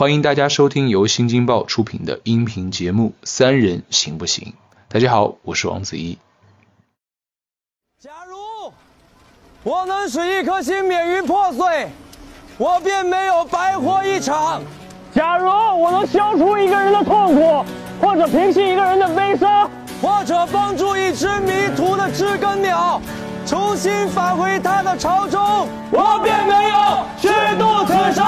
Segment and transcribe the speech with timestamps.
[0.00, 4.48] 欢迎大家收听由新京报出品的音频节目《三人行不行》。
[4.88, 6.16] 大家好，我是王子怡。
[8.00, 8.72] 假如
[9.62, 11.90] 我能使一颗心免于破碎，
[12.56, 14.62] 我便没有白活一场。
[15.14, 17.62] 假如我能消除一个人的痛苦，
[18.00, 19.70] 或者平息一个人的悲伤，
[20.00, 22.98] 或者帮助一只迷途的知更鸟
[23.44, 27.28] 重新返回它的巢中，我便没有虚
[27.58, 28.24] 度此生。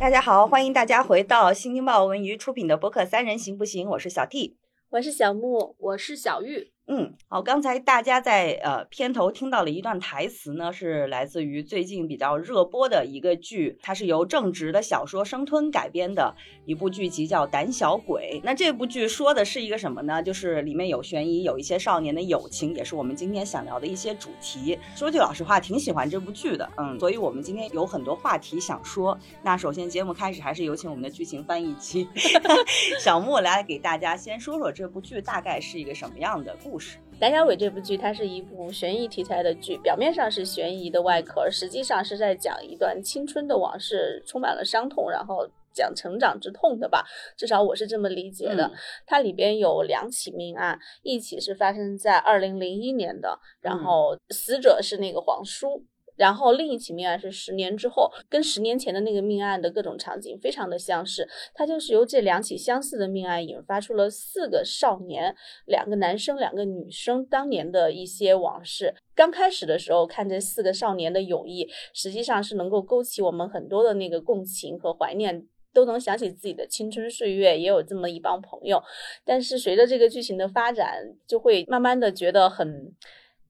[0.00, 4.56] 大家好，欢迎大家回到新京报文娱出品的播客《三人行不行》，我是小 T。
[4.88, 6.72] 我是小木，我是小玉。
[6.92, 18.40] 嗯，好，刚才大家在呃片头听到了一段台词呢，是来自于最近比较热播的一个剧，它是由正直的小说生吞改编的一部剧集，叫《胆小鬼》。
[18.42, 20.20] 那这部剧说的是一个什么呢？
[20.20, 24.76] 就是里面有悬疑，有一些少年的友情，也是我们今天想聊的一些主题。
[24.96, 29.16] 说句老实话，挺喜欢这部剧的，嗯，所以我们今天有很多话题想说。
[29.44, 32.08] 那首先节目开始，还是有请我们的剧情翻译机
[32.98, 36.79] 小木来给大家先说说这部剧大概是一个什么样的故事。
[37.18, 47.04] 《胆小鬼》这部剧，它是一部悬疑题材的剧，表面上是悬疑的外壳，实际上是在讲一段青春的往事，充满了伤痛，然后讲成长之痛的吧。
[47.36, 48.66] 至少我是这么理解的。
[48.68, 48.72] 嗯
[49.06, 55.84] 它里边有两起命案，一起是发生在二零零一年的，然后死者是那个黄叔。
[56.20, 61.26] 然后另一起命案是十年之后，跟十年前的那个命案的各种场景非常的相似。
[61.54, 65.34] 它就是由这两起相似的命案引发出了四个少年，
[65.64, 68.94] 两个男生，两个女生当年的一些往事。
[69.14, 75.46] 刚开始的时候看这四个少年的友谊，实际上是能够勾起我们很多的那个共情和怀念。
[75.72, 78.82] 都能想起自己的青春岁月，也有这么一帮朋友，
[79.24, 80.96] 但是随着这个剧情的发展，
[81.28, 82.92] 就会慢慢的觉得很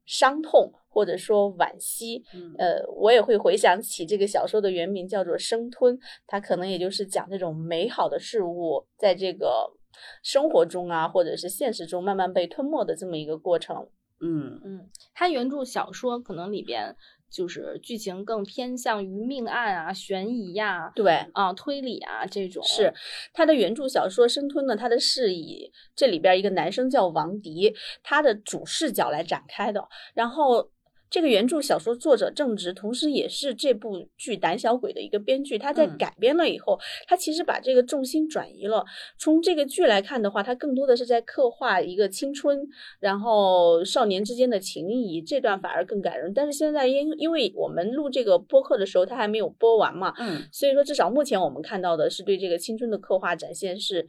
[0.04, 2.24] 伤痛，或者说惋惜。
[2.34, 9.70] 嗯呃，我也会回想起这个小说的原名叫做《生吞》，它可能也就是讲这种美好的事物在这个
[10.22, 13.88] 生活中啊，或者是现实中慢慢被吞没的这么一个过程。
[14.22, 16.94] 嗯嗯，它原著小说可能里边
[17.30, 22.62] 就是剧情更偏向于命案啊、悬疑呀、对，啊、推理啊这种。
[22.64, 22.92] 是
[23.32, 29.88] 他的原著小说《生吞》呢，他的是以这里边一个男生叫王迪，他的主视角来展开的。
[30.14, 30.70] 然后
[31.10, 36.78] 这个原著小说作者正直，同时也是这部剧《胆小鬼》的一个编剧，他在嗯改编了以后，
[37.08, 38.84] 他其实把这个重心转移了。
[39.18, 42.64] 从这个剧来看的话，它更多的是在刻画一个青春，
[43.00, 46.32] 然后少年之间的情谊，这段反而更感人。
[46.32, 54.06] 但是现在因因为我们录这个播客的时候，它还没有播完嘛，嗯所以说，至少目前我们看到的是对这个青春的刻画展现是，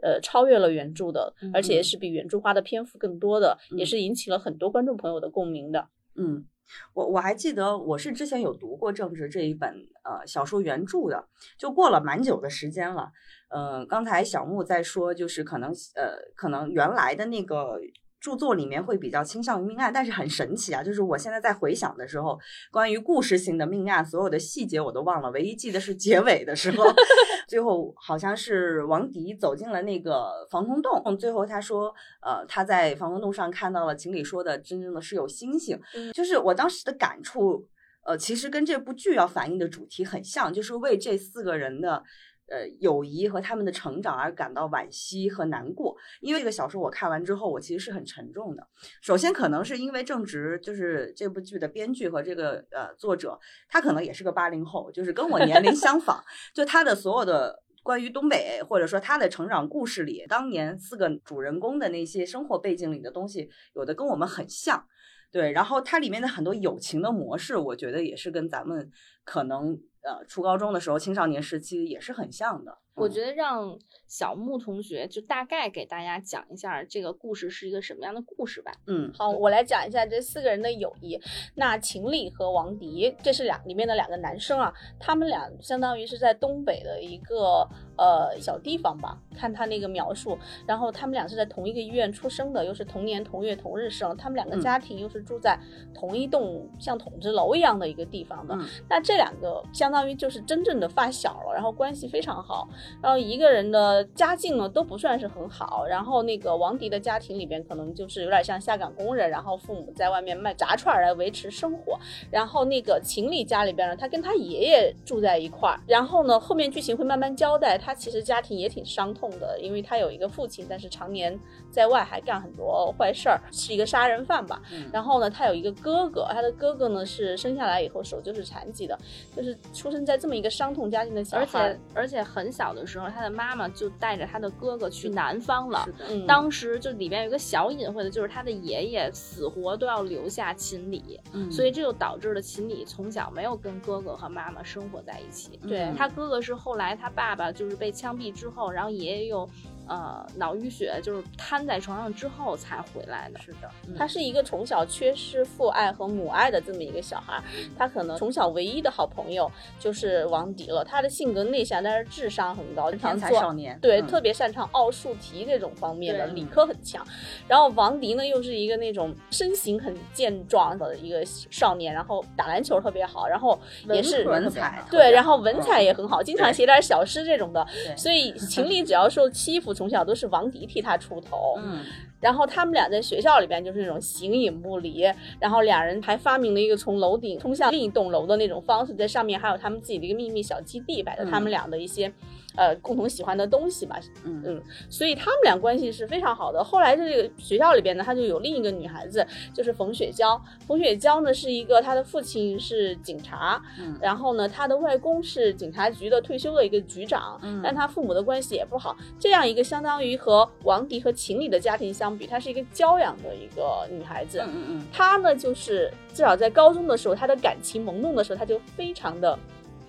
[0.00, 5.88] 呃，超越了原著的，而且是比原著花的篇幅更多的，也嗯是引起了很多观众朋友的共鸣的。
[6.16, 6.44] 嗯，
[6.92, 9.70] 我我还记得我是之前有读过政治这一本
[10.04, 13.10] 呃小说原著的，就过了蛮久的时间了。
[13.48, 17.78] 嗯，刚才小木在说，就是可能呃可能原来的那个。
[18.24, 20.82] 著作里面会比较倾向于命案，但是很神奇啊！
[20.82, 22.40] 就是我现在在回想的时候，
[22.72, 26.84] 关于故事性的命案，所有的细节我都忘了，唯一记得是结尾的时候，
[27.46, 35.78] 最后好像是王迪走进了那个防空洞，最后他说，呃，他在防空洞上看到了情理说的真正的是有星星，
[36.14, 37.68] 就是我当时的感触，
[38.06, 42.02] 呃，其实跟这部剧要反映的主题很像，就是为这四个人的。
[42.46, 48.66] 呃，友谊和他们的成长而感到惋惜和难过，因为这个小说我看完之后，我其实是很沉重的。
[49.00, 53.38] 首先，可能是因为正值就是这部剧的编剧和这个呃作者，
[53.68, 56.22] 他可能也是个八零后，就是跟我年龄相仿，
[56.54, 64.86] 就他的所有的关于东北或者说他的成长故事里，当年四个主人公的那些生活背景里的东西，有的跟我们很像。
[65.32, 68.88] 对，然后它里面的很多友情的模式，我觉得也是跟咱们
[69.24, 72.78] 可能呃初高中的时候、青少年时期也是很像的。
[72.94, 78.72] 我觉得让小木同学就大概给大家讲一下这个故事是一个什么样的故事吧。
[78.86, 81.20] 嗯好，我来讲一下这四个人的友谊。
[81.56, 87.68] 那秦理和王迪，这是两里面的两个男生啊，他们俩相当于是在东北的一个
[87.98, 90.38] 呃小地方吧，看他那个描述。
[90.66, 94.16] 然后他们俩是在同一个医院出生的，又是同年同月同日生。
[94.16, 95.58] 他们两个嗯家庭又是住在
[95.92, 98.54] 同一栋像筒子楼一样的一个地方的。
[98.54, 102.68] 嗯那这两个相当于就是真正的发小了，然后关系非常好。
[103.02, 111.98] 然后一个人的家境呢都不算是很好，然后那个王迪的家庭里边可能就是有点像下岗工人，然后父母在外面卖炸串来维持生活，
[112.30, 121.38] 然后那个秦理家里边呢，他跟他爷爷住在一块儿，然后呢后面剧情会慢慢交代，他其实家庭也挺伤痛的，因为他有一个父亲，但是常年
[121.74, 124.62] 在外还干很多坏事儿，是一个杀人犯吧。
[124.72, 128.96] 嗯然后呢，他有一个哥哥，他的哥哥呢是生下来以后手就是残疾的，
[129.36, 131.80] 就是出生在这么一个伤痛家庭的小而且。
[131.94, 135.84] 而且很小的时候，他的妈妈就带着他的哥哥去南方了
[136.26, 145.58] 当时就里边有一个小隐晦的，就是他的爷爷死活都要留下秦理，嗯所以这就导致了秦理从小没有跟哥哥和妈妈生活在一起。
[145.66, 149.48] 对嗯他哥哥是后来他爸爸就是被枪毙之后，然后爷爷又
[149.86, 153.40] 呃脑淤血，就是瘫在床上之后才回来的。
[153.40, 157.42] 是的，他是一个从小缺失父爱和母爱的这么一个小孩，
[157.76, 160.84] 他可能从小唯一的好朋友就是王迪了。
[160.84, 167.04] 他的性格内向，但是智商很高，经常天才做少年，对，嗯特别擅长奥数题这种方面的，理科很强。
[167.48, 173.58] 然后王迪呢，又是一个那种身形很健壮的一个少年，然后打篮球特别好，然后
[173.88, 177.66] 也是文采对，然后文采也很好，经常写点小诗这种的。
[177.96, 181.58] 所以 秦理只要受欺负，从小都是王迪替他出头。
[181.58, 181.80] 嗯
[182.20, 185.02] 然后他们俩在学校里边就是那种形影不离，
[185.38, 192.10] 然后俩人还发明了一个从楼顶通向另一栋楼的那种方式，在上面还有他们自己的一个秘密小基地，摆着他们俩的一些。
[192.56, 196.62] 呃，共同喜欢的东西吧，嗯嗯，所以他们俩关系是非常好的。
[196.62, 200.40] 后来这个学校里边呢，他就有另一个女孩子，就是冯雪娇。
[200.66, 208.96] 冯雪娇呢是一个，她的父亲是警察，嗯然后呢，她的外公是警察局的退休的一个局长，嗯但她父母的关系也不好。
[209.18, 214.38] 这样一个相当于和王迪和秦理的家庭相比，她是一个娇养的一个女孩子。
[214.40, 219.36] 嗯嗯嗯，她呢，就是至少在高中的时候，她的感情萌动的时候，她就非常的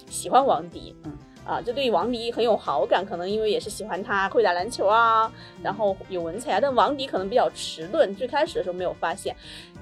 [0.09, 1.11] 喜欢王迪，嗯
[1.45, 5.31] 啊，就对王迪很有好感，可能因为也是喜欢他会打篮球啊，
[5.61, 6.59] 然后有文采啊。
[6.59, 9.35] 但王迪可能比较迟钝，最开始的时候没有发现，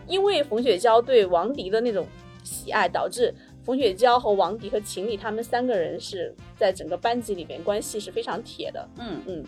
[0.06, 2.06] 因为冯雪娇对王迪的那种
[2.44, 3.34] 喜爱，导致
[3.64, 8.86] 冯雪娇和王迪和秦理他们三个人是在整个班级里面关系是非常铁的。
[9.00, 9.44] 嗯嗯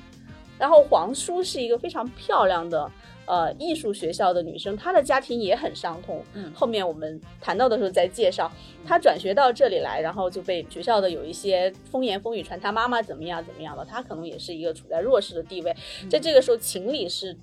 [0.58, 2.90] 然后黄叔是一个非常漂亮的
[3.26, 6.24] 呃艺术学校的女生，她的家庭也很伤痛。
[6.34, 8.52] 嗯后面我们谈到的时候再介绍。
[8.86, 15.76] 她转学到这里来，然后就被学校的有一些风言风语传，她妈妈怎么样怎么样的，她可能也是一个处在弱势的地位。
[16.10, 17.36] 在这个时候，情理是。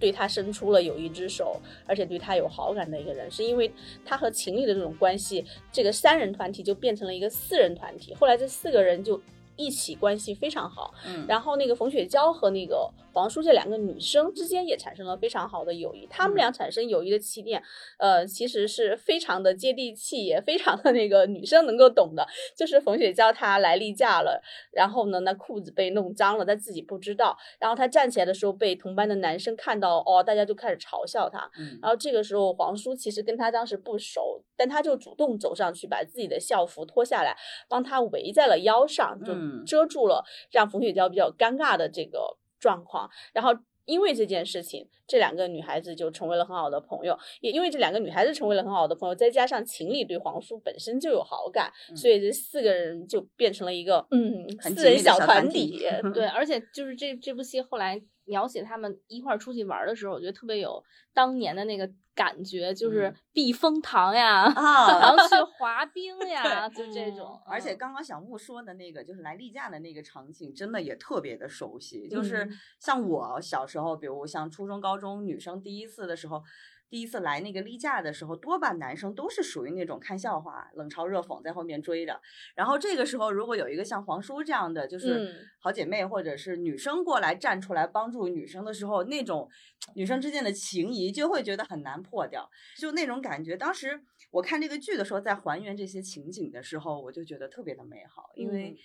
[0.00, 3.70] 对她伸出了友谊之手，而且对她有好感的一个人，是因为
[4.02, 8.14] 她和秦理的这种关系，这个三人团体就变成了一个四人团体。
[8.14, 9.20] 后来这四个人就
[9.56, 16.06] 一起关系非常好，嗯，然后那个冯雪娇和那个黄叔这两个女生之间也产生了非常好的友谊。
[16.08, 17.62] 他们俩产生友谊的起点，
[17.98, 22.26] 呃，其实是非常的接地气，也非常的那个女生能够懂的。
[22.56, 24.42] 就是冯雪娇她来例假了，
[24.72, 27.36] 然后呢，那裤子被弄脏了，她自己不知道。
[27.58, 31.50] 然后她站起来的时候被同班的男生看到，哦，大家就开始嘲笑她。
[31.58, 37.36] 嗯然后这个时候，黄叔其实跟她当时不熟，但他就主动走上去，把自己的校服脱下来，
[37.68, 43.10] 帮她围在了腰上，就嗯遮住了让冯雪娇比较尴尬的这个状况。
[43.32, 43.50] 然后
[43.86, 47.18] 因为这件事情，这两个女孩子就成为了很好的朋友。
[47.40, 55.82] 也因为这两个女孩子成为了很好的朋友，再加上秦理对黄叔本身就有好感，嗯所以这四个人就变成了一个嗯很四人小团体。
[56.14, 60.82] 对， 而且就是这这部戏后来描写他们一块儿出去玩儿的时候，我觉得特别有
[61.12, 65.16] 当年的那个感觉，就是嗯避风塘呀， 然啊。
[65.16, 67.38] 后去 滑冰呀，就这种。
[67.46, 72.08] 而且嗯刚刚小木说的那个，就是来例假的那个场景，真的也特别的熟悉。
[72.08, 76.42] 就是嗯像我小时候，比如像初中、高中女生第一次的时候，
[76.90, 82.20] 第一次来那个例假的时候，多半男生都是属于那种看笑话、冷嘲热讽在后面追着。
[82.56, 89.48] 然后这个时候，如果有一个像黄叔这样的，就是嗯好姐妹或者是女生过来站出来帮助女生的时候，那种
[89.94, 93.56] 女生之间的情谊就会觉得很难破掉，就那种感觉。
[93.56, 94.00] 当时
[94.32, 98.76] 我看这个剧的时候，在还原这些情景的时候，我就觉得特别的美好，因为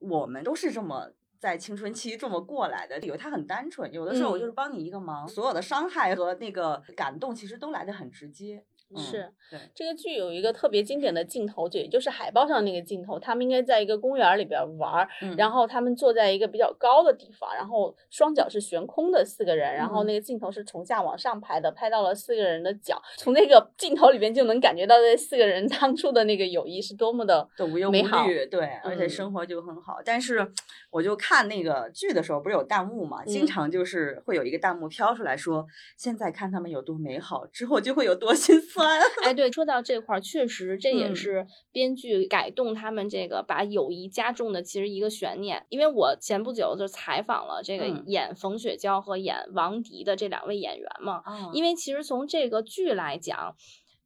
[0.00, 1.12] 嗯我们都是这么。
[1.40, 8.62] 在青春期这么过来的，有他很单纯，有的时候我就是嗯帮你一个忙，所有的伤害和那个感动其实都来得很直接。
[8.94, 28.26] 嗯是对，这个剧有一个特别经典的镜头，就也就是海报上那个镜头，他们应该在一个公园里边玩然后他们坐在一个比较高的地方，然后双脚是悬空的四个人，然后嗯那个镜头是从下往上拍的，拍到了四个人的脚，从那个镜头里边就能感觉到这四个人 当初的那个友谊是多么的就无忧无美好。
[28.26, 29.98] 虑，对，而且嗯生活就很好。
[30.04, 30.52] 但是
[30.90, 35.66] 我就看那个剧的时候，不是有弹幕嘛，经嗯常就是会有一个弹幕飘出来说，
[35.96, 38.79] 现在看他们有多美好，之后就会有多心酸。
[38.80, 39.00] 酸。
[39.24, 45.66] 哎，对，说到这块儿，确实这也嗯是编剧改动他们这个把友谊加重的其实一个悬念。
[45.68, 53.54] 因为我前不久就采访了这个嗯演冯雪娇和演王迪的这两位演员嘛，啊因为其实从这个剧来讲。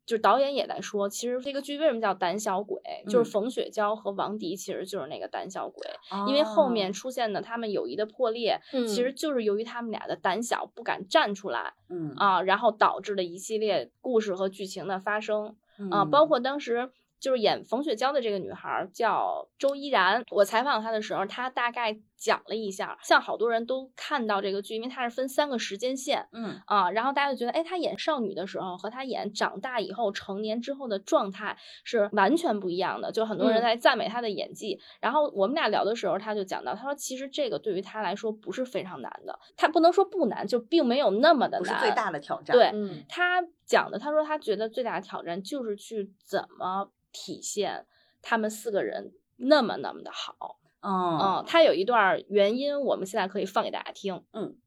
[0.06, 2.80] 就是导演也在说，其实这个剧为什么叫胆小鬼？
[3.08, 5.86] 就是嗯冯雪娇和王迪其实就是那个胆小鬼，
[6.28, 15.56] 因为后哦面出现的他们友谊的破裂，嗯其实就是由于他们俩的胆小，不敢站出来嗯啊，然后导致的一系列故事和剧情的发生。
[15.90, 34.80] 啊，包括当时就是演冯雪娇的这个女孩儿叫周依然，我采访她的时候，她大概讲了一下，像好多人都看到这个剧，因为它是分三个时间线嗯啊，然后大家就觉得，哎，她演少女的时候和她演长大以后成年之后的状态是完全不一样的，就很多人嗯在赞美她的演技。
[35.00, 42.56] 然后我们俩聊的时候，她就讲到，她说其实这个对于她来说不是非常难的，她不能说不难，就并没有那么的难，不是最大的挑战。
[42.56, 47.86] 对，嗯他讲的，他说他觉得最大的挑战就是去怎么体现
[48.22, 50.58] 他们四个人那么那么的好。
[50.84, 54.22] 嗯嗯，他有一段原因，我们现在可以放给大家听。
[54.32, 54.58] 嗯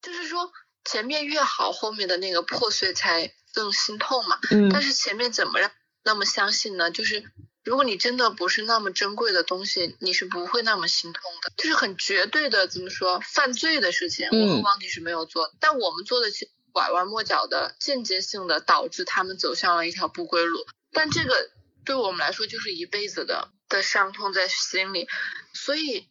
[0.00, 0.52] 就是说
[0.84, 4.38] 前面越好，后面的那个破碎才更心痛嘛。
[4.50, 5.70] 嗯但是前面怎么让
[6.04, 6.92] 那么相信呢？
[6.92, 7.24] 就是
[7.64, 11.52] 如果你真的不是那么珍贵的东西，你是不会那么心痛的。
[11.56, 20.64] 就是很绝对的，怎么说犯罪的事情，我和嗯王迪是没有做的，但我们做的其实拐弯抹角的、间接性的导致他们走向了一条不归路。
[20.92, 21.50] 但这个
[21.84, 25.08] 对我们来说就是一辈子的的伤痛在心里，
[25.52, 26.08] 所以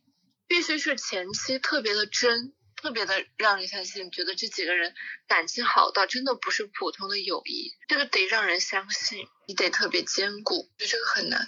[0.47, 4.93] 必须是前期特别的真，特别的让人相信，觉得这几个人
[5.27, 11.47] 感情好到真的不是普通的友谊，这个得让人相信，你得特别坚固，就这个很难。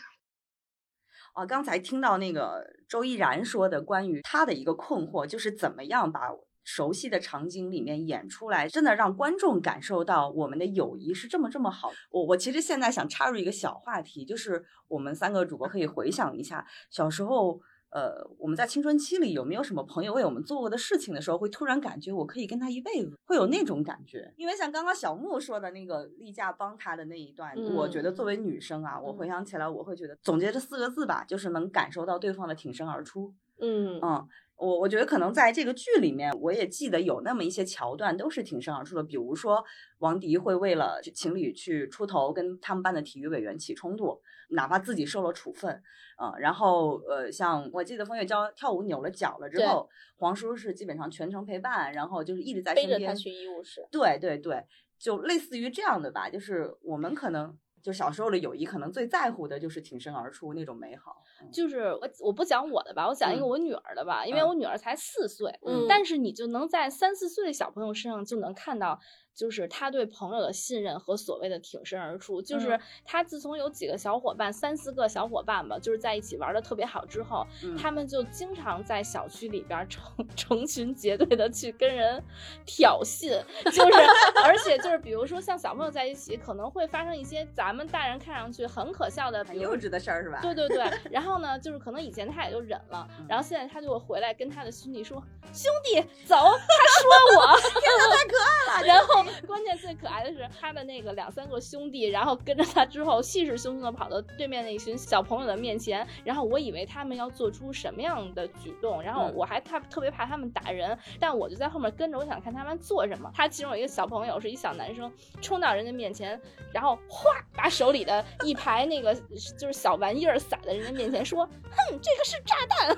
[1.33, 6.31] 啊，刚才听到那个周依然说的关于他的一个困惑，就是怎么样把
[6.67, 11.89] 熟悉的场景里面演出来，真的让观众感受到我们的友谊是这么这么好。
[12.11, 17.61] 我我其实现在想插入一个小话题，就是我们三个主播可以回想一下小时候。
[17.89, 24.29] 呃，我们在青春期里有没有什么朋友为我们做过的事情的时候，会突然感觉我可以跟他一辈子，会有那种感觉？
[24.35, 33.33] 因为像刚刚小木说的那个例假帮他的那一段，我觉得作为女生啊，我回想起来，我会觉得总结这四个字吧，就是能感受到对方的挺身而出。
[33.59, 39.63] 嗯嗯，我我觉得可能在这个剧里面，我也记得有那么一些桥段都是挺身而出的，比如说
[39.99, 45.81] 王迪会为了情侣去出头，跟他们班的体育委员起冲突，哪怕自己受了处分，
[46.21, 53.87] 嗯，然后呃，像我记得风月娇跳舞扭了脚了之后，黄叔是基本上全程陪伴，然后就是一直在身边背着他去医务室。
[53.91, 54.63] 对对对，
[54.97, 61.23] 就类似于这样的吧，就是我们可能就小时候的友谊，可能最在乎的就是挺身而出那种美好。
[61.41, 61.49] 嗯。
[61.53, 63.47] 就是我我不讲我的吧，我讲一个嗯。
[63.47, 64.47] 我女儿的吧，因为嗯。
[64.49, 65.85] 我女儿才四岁，嗯。
[65.87, 68.99] 但是你就能在三四岁的小朋友身上就能看到，
[69.37, 72.41] 就是他对朋友的信任和所谓的挺身而出。
[72.41, 82.21] 就是嗯他自从有几个小伙伴，三四个小伙伴吧，就是在一起玩的特别好之后，嗯他们就经常在小区里边成 成群结队的去跟人
[82.65, 83.99] 挑衅，就是
[84.43, 90.39] 而且就是比如说像小朋友在一起，可能会发生一些咱们大人看上去很可笑的，很幼稚的事儿是吧？
[90.41, 95.21] 对对对，然后呢，就是可能以前他也就忍了，嗯然后现在他就会回来跟他的兄弟说
[95.53, 98.87] ：“兄弟，走！”他说我，天哪，太可爱了。
[98.87, 113.31] 然后关键最可爱的是他的那个两三个兄弟，然后跟着他之后，气势汹汹的跑到对面那一群小朋友的面前，然后我以为他们要做出什么样的举动，然后嗯我还他特别怕他们打人，但我就在后面跟着，我想看他们做什么。
[113.33, 116.39] 他其中有一个小朋友是一小男生，冲到人家面前，
[116.73, 119.13] 然后哗把手里的一排那个
[119.57, 122.97] 就是小玩意儿撒在人家面前，说：“哼，这个是炸弹。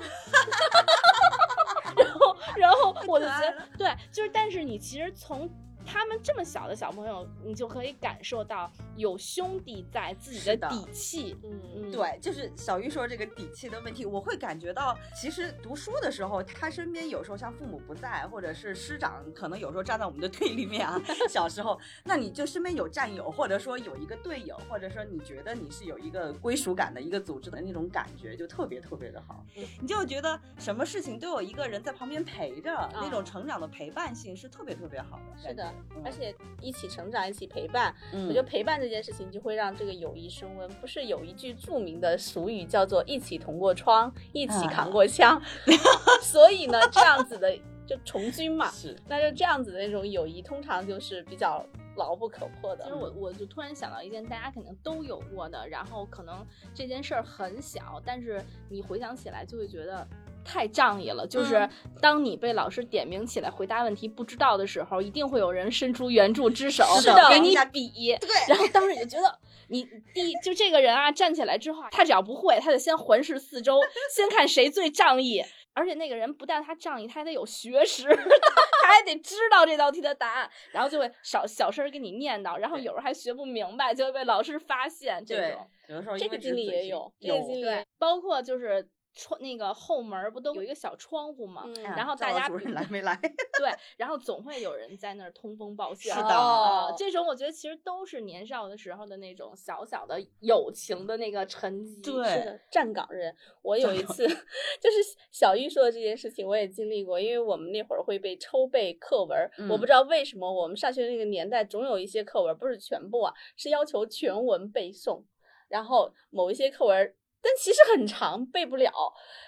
[1.96, 5.48] 然后，然后我就觉得， 对，就是，但是你其实从
[5.84, 11.36] 他们这么小的小朋友，你就可以感受到有兄弟在自己的底气。
[11.42, 21.00] 嗯，对，就是小玉说这个底气的问题，我会感觉到，其实读书的时候，他身边有时候像父母不在，或者是师长可能有时候站在我们的对立面啊。
[21.28, 29.44] 小时候，那你就身边有战友，或者说有一个队友，或者说你觉得你是有一个归属感的一个组织的那种感觉，就特别特别的好。
[29.80, 35.48] 你就觉得什么事情都有一个人在旁边陪着，那种成长的陪伴性是特别特别好的。
[35.48, 35.69] 是的
[36.04, 40.68] 而且一起成长，一起陪伴，嗯我觉得陪伴这件事情就会让这个友谊升温。
[40.80, 45.40] 不是有一句著名的俗语叫做“一起同过窗，一起扛过枪”，
[46.22, 51.64] 所以呢，这样子的就从军嘛，是那就这样子的那种友谊，通常就是比较
[51.96, 52.84] 牢不可破的。
[52.84, 60.06] 其实我我就突然想到一件大家肯定都有过的，然后可能这件事儿很小，但是你回想起来就会觉得
[60.44, 61.70] 太仗义了，就是嗯
[62.00, 68.16] 当你被老师点名起来回答问题不知道的时候，一定会有人伸出援助之手是的给你比。
[68.20, 69.38] 对， 然后当时你就觉得。
[69.72, 73.80] 你第一就这个人啊，站起来之后，他只要不会，他得先环视四周，
[74.12, 75.44] 先看谁最仗义。
[75.74, 85.24] 而且那个人不但他仗义，他还得有学识， 他还得知道这道题的答案，然后就会小小声给你念叨，然后有时候还学不明白，就会被老师发现。
[85.24, 91.64] 这对种，有的时候这个经历也有，这有个经历对，包括就是窗那个后门儿不都有一个小窗户吗？
[91.66, 93.14] 嗯然后大家主任来 没来？
[93.58, 96.12] 对，然后总会有人在那儿通风报信。
[96.12, 102.00] 是的哦，这种我觉得其实都是年少的时候的那种小小的友情的那个沉积。
[102.02, 103.34] 对是的，站岗人。
[103.62, 104.96] 我有一次就是
[105.30, 115.24] 小玉说的这件事情，我也经历过，因为我们那会儿会被抽背课文儿，我不嗯知道为什么我们上学那个年代总有一些课文儿，不是全部啊，是要求全文背诵，
[115.68, 117.14] 然后某一些课文儿。
[117.42, 118.92] 但其实很长，背不了。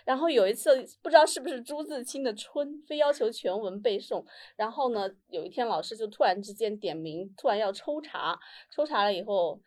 [0.05, 4.25] 然后有一次，不知道是不是朱自清的《春》，非要求全文背诵。
[4.57, 8.39] 然后呢，有一天老师就突然之间点名，突然要抽查，
[8.75, 9.61] 抽查了以后，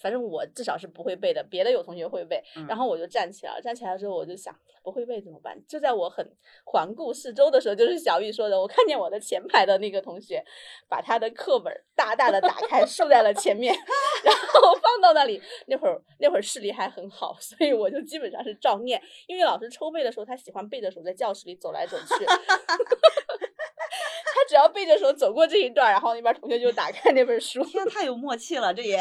[0.00, 2.42] 反正我至少是不会背的，别的有同学会背。
[2.56, 5.56] 嗯然后我就站起来了，站起来之后我就想，不会背怎么办？
[5.66, 6.26] 就在我很
[6.64, 10.44] 环顾四周的时候，就是小玉说的，我看见我的前排的那个同学
[10.88, 13.74] 把他的课本大大的打开，竖在了前面，
[14.24, 15.40] 然后放到那里。
[15.66, 19.00] 那会儿那会儿视力还很好，所以我就基本上是照念。
[19.26, 22.24] 因为老师抽背的时候，他喜欢背着手在教室里走来走去。
[24.34, 28.98] 他只要背着手走过这一段，然后那边同学就打开那本书，天，太有默契了，这也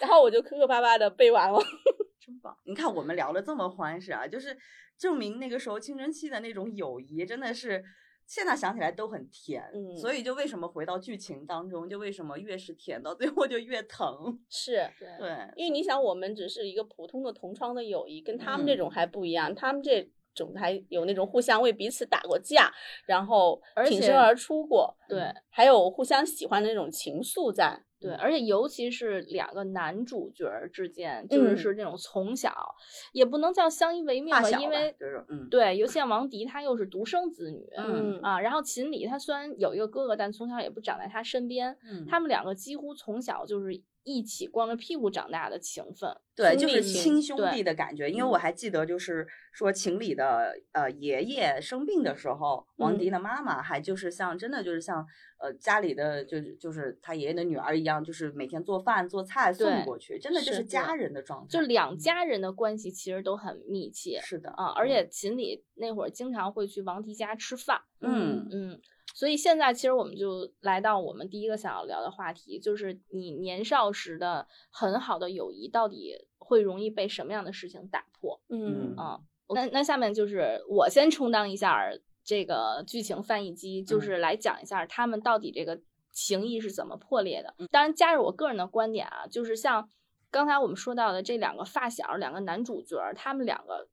[0.00, 1.58] 然后我就磕磕巴巴的背完了。
[2.20, 2.56] 真棒！
[2.64, 4.56] 你看我们聊的这么欢实啊，就是
[4.98, 7.84] 证明那个时候青春期的那种友谊真的是。
[8.26, 14.38] 现在想起来都很甜，嗯所以就为什么回到剧情当中，就为什么越是甜到最后就越疼。
[14.48, 22.72] 是，对，因为你想，我们只是一个普通的同窗的友谊，跟他们这嗯种还不一样，他们这种还有那种互相为彼此打过架，
[23.04, 27.82] 然后而挺身而出过，对还有互相喜欢的那种情愫在。
[28.00, 31.56] 对，而且尤其是两个男主角儿之间，就是嗯。
[31.56, 32.74] 是那种从小
[33.12, 35.48] 也不能叫相依为命吧，因为就是嗯。
[35.50, 38.18] 对，尤其像王迪，他又是独生子女，嗯。
[38.20, 46.10] 啊，然后秦理他虽然有一个哥哥，但从小也不长在他身边，嗯，他们两个几乎从小就是一起光着屁股长大的情分。
[46.34, 48.10] 对，就是亲兄弟的感觉。
[48.10, 55.06] 因为我还记得，就是说秦理的呃爷爷生病的时候，王嗯迪的妈妈还就是像真的就是像
[55.38, 61.48] 呃家里的就是就是他爷爷的女儿一样，就是每天做饭做菜送过去，真的就是是家人的状态。
[61.50, 68.80] 就两家人的关系其实都很密切是的啊，而且秦理那会儿经常会去王迪家吃饭，嗯嗯，
[69.20, 79.20] 所以现在其实我们就来到我们第一个想要聊的话题，就是你年少时的很好的友谊到底会容易被什么样的事情打破嗯啊？
[79.54, 85.78] 那那下面就是我先充当一下儿这个剧情翻译机，就嗯是来讲一下他们到底这个
[86.10, 87.54] 情谊是怎么破裂的。
[87.70, 89.86] 当然，加入我个人的观点啊，就是像
[90.30, 93.86] 刚才我们说到的这两个发小，两个男主角儿，他们两个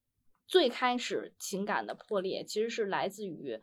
[0.47, 3.59] 最开始情感的破裂，其实是来自于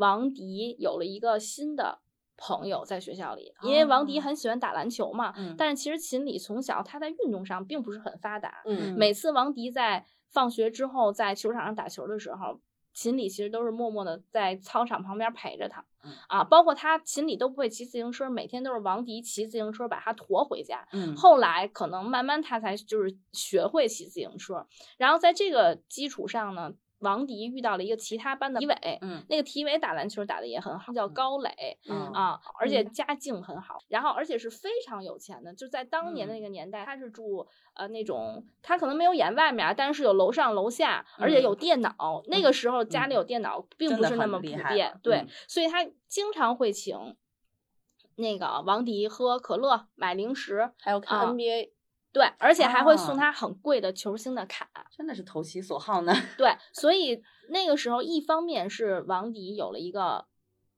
[0.00, 2.00] 王迪有了一个新的
[2.36, 4.22] 朋友在学校里，因为王迪哦。
[4.22, 5.54] 很喜欢打篮球嘛，嗯。
[5.58, 8.94] 但是其实秦理从小他在运动上并不是很发达，嗯。
[8.98, 12.60] 每次王迪在放学之后在球场上打球的时候，
[12.94, 16.12] 秦理其实都是默默的在操场旁边陪着他，嗯。
[16.28, 20.88] 啊，包括他秦理都不会骑自行车，每天都是王迪骑自行车把他驮回家。
[20.92, 21.14] 嗯。
[21.14, 42.22] 后来可能慢慢他才就是学会骑自行车，然后在这个基础上呢，王迪遇到了一个其他班的体委，嗯那个体委打篮球打得也很好，叫高磊，嗯啊，而且嗯家境很好，然后而且是非常有钱的，就在当年的嗯那个年代，他是住呃那种，他可能没有演外面啊，但是有楼上楼下，而且有嗯电脑。
[42.26, 47.16] 那个时候家里嗯有电脑，并不是那么普遍对嗯，所以他经常会请
[48.16, 51.70] 那个王迪喝可乐、买零食，还有看啊 NBA，
[52.12, 54.68] 对，而且还会送啊他很贵的球星的卡。
[54.90, 56.12] 真的是投其所好呢。
[56.36, 60.26] 对，所以那个时候，一方面是王迪有了一个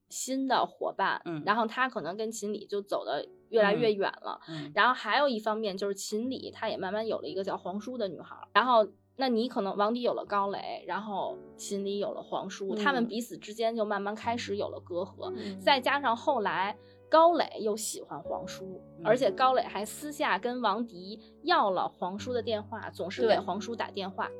[0.09, 4.40] 新的伙伴，嗯然后他可能跟秦理就走的越来越嗯远了。
[4.49, 8.47] 嗯然后还有一方面就是秦理，他也慢慢有了一个叫黄叔的女孩儿。
[8.53, 15.33] 然后，那你可能王迪有了高磊，然后秦理有了黄叔，他们嗯彼此之间就慢慢开始有了隔阂。
[15.37, 16.77] 嗯再加上后来
[17.12, 24.31] 高磊又喜欢黄叔，而嗯且高磊还私下跟王迪要了黄叔的电话，总是给黄叔打电话。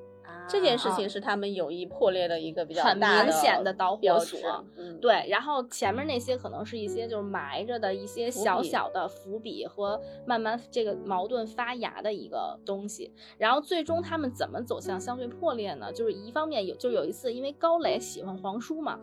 [0.49, 4.65] 这件事啊情是他们友谊破裂的一个比较很明显的导火索。
[4.79, 15.93] 嗯，对，然后前面那些可能是一些就是埋着的一些小小的伏笔和慢慢这个矛盾发芽的一个东西，然后最终他们怎么走向相对破裂呢？
[15.93, 18.99] 就是一方面有，就有一次因为高磊喜欢黄叔嘛。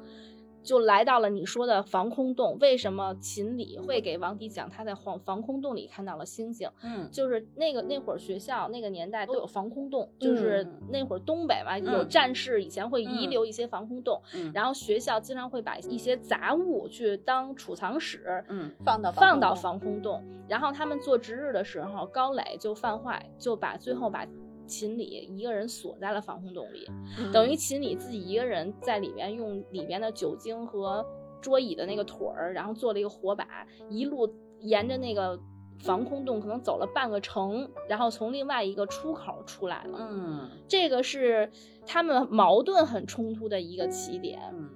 [0.70, 2.56] 就来到了你说的防空洞。
[2.62, 6.70] 为什么秦理会给王迪讲他在防防空洞里看到了星星？
[6.84, 18.46] 嗯就是那个那会儿学校那个年代都有防空洞，就是嗯那会儿东北嘛有嗯战事，以前会遗嗯留一些防空洞，嗯然后学校经常会把一些杂物去当储藏室。
[18.50, 24.24] 嗯放到放到防空洞，然后他们做值日的时候，高磊就犯坏，就把最后把
[24.70, 31.06] 秦理一个人锁在了防空洞里，嗯等于秦理自己一个人在里面用里面的酒精和
[31.42, 35.38] 桌椅的那个腿儿，然后做了一个火把，一路沿着那个
[35.80, 39.98] 防空洞可能走了半个城，然后从另外一个出口出来了。
[40.12, 41.52] 嗯这个是
[41.86, 44.40] 他们矛盾很冲突的一个起点。
[44.54, 44.70] 嗯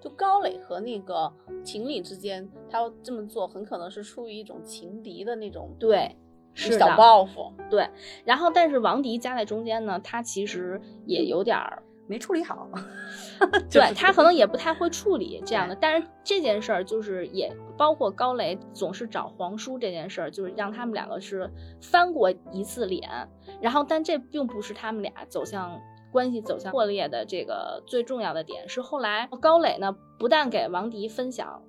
[0.00, 1.32] 就高磊和那个
[1.64, 6.14] 秦理之间，他要这么做，很可能是出于一种情敌的那种对，
[6.54, 7.52] 是小的报复。
[7.68, 7.88] 对，
[8.24, 12.68] 然后但是王迪夹在中间呢，他其实也有点儿，没处理好。
[13.70, 15.74] 对他可能也不太会处理这样的。
[15.74, 23.28] 但是这件事儿就是也包括高磊总是找黄叔这件事儿，就是让他们两个是翻过一次脸，
[23.60, 25.80] 然后但这并不是他们俩走向。
[26.12, 31.60] 关系走向破裂的这个最重要的点是，后来高磊呢不但给王迪分享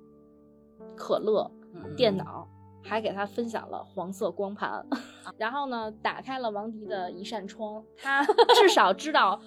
[0.94, 2.46] 可乐、嗯电脑，
[2.86, 4.86] 还给他分享了黄色光盘，
[5.36, 9.40] 然后呢，打开了王迪的一扇窗， 他至少知道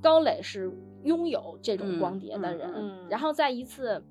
[0.00, 0.72] 高磊是
[1.04, 2.70] 拥有这种光碟的人。
[2.74, 4.02] 嗯嗯然后在一次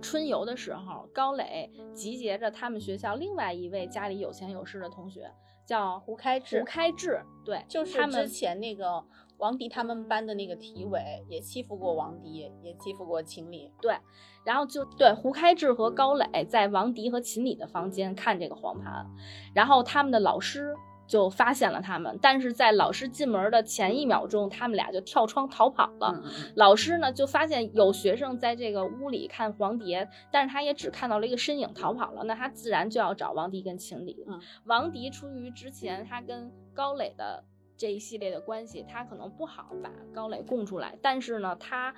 [0.00, 5.30] 春游的时候，高磊集结着他们学校另外一位家里有钱有势的同学，
[5.66, 9.04] 叫胡开智胡开智，对，就是他们之前那个
[9.44, 13.70] 王迪他们班的那个体委也欺负过王迪，也欺负过秦理。
[13.78, 13.94] 对，
[14.42, 19.06] 然后就对胡开智和高磊在王迪和秦理的房间看这个黄盘，
[19.54, 20.74] 然后他们的老师
[21.06, 26.22] 就发现了他们，但是在老师进门的前一秒钟，他们俩就跳窗逃跑了。
[26.56, 34.24] 老师呢就发现有学生在这个屋里看黄碟，但是他也只看到了一个身影逃跑了，那他自然就要找王迪跟秦理。
[34.26, 37.44] 嗯，王迪出于之前他跟高磊的
[37.76, 41.94] 这一系列的关系，他可能不好把高磊供出来，但是呢，他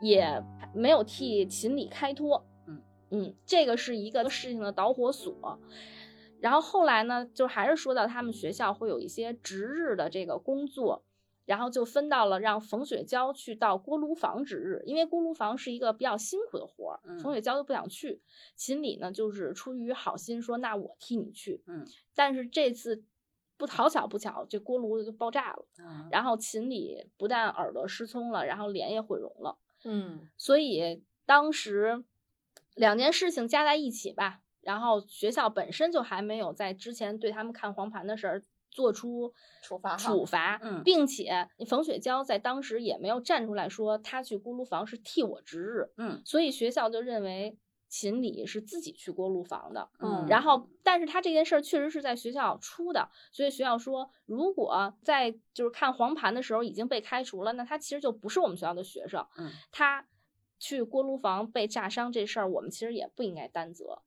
[0.00, 0.42] 也
[0.74, 2.44] 没有替秦理开脱。
[2.66, 5.58] 嗯嗯，这个是一个事情的导火索。
[6.40, 11.04] 然后后来呢，就还是说到他们学校会有一些值日的这个工作，
[11.46, 18.20] 然后就分到了让冯雪娇去到锅炉房值日，因为锅炉房是一个比较辛苦的活儿，嗯冯雪娇就不想去。
[18.56, 21.62] 秦理呢，就是出于好心说，那我替你去。
[21.66, 23.04] 嗯，但是这次
[23.66, 29.56] 不好巧不巧，这锅炉就爆炸了，嗯然后秦理不但耳朵失聪了，然后脸也毁容了。
[29.84, 30.28] 嗯。
[30.36, 32.04] 所以当时
[32.74, 40.82] 两件事情加在一起吧，然后学校本身就还没有在之前对他们看黄盘的事儿做出处罚处罚，嗯。
[40.82, 46.22] 并且冯雪娇在当时也没有站出来说她去锅炉房是替我值日，嗯。
[46.24, 47.56] 所以学校就认为
[47.94, 49.88] 秦理是自己去锅炉房的。
[50.00, 59.24] 嗯然后，但是他这件事儿确实是在学校出的，所以学校说，如果在就是看黄盘的时候已经被开除了，那他其实就不是我们学校的学生。
[59.38, 60.08] 嗯，他
[60.58, 64.02] 去锅炉房被炸伤这事儿，我们其实也不应该担责。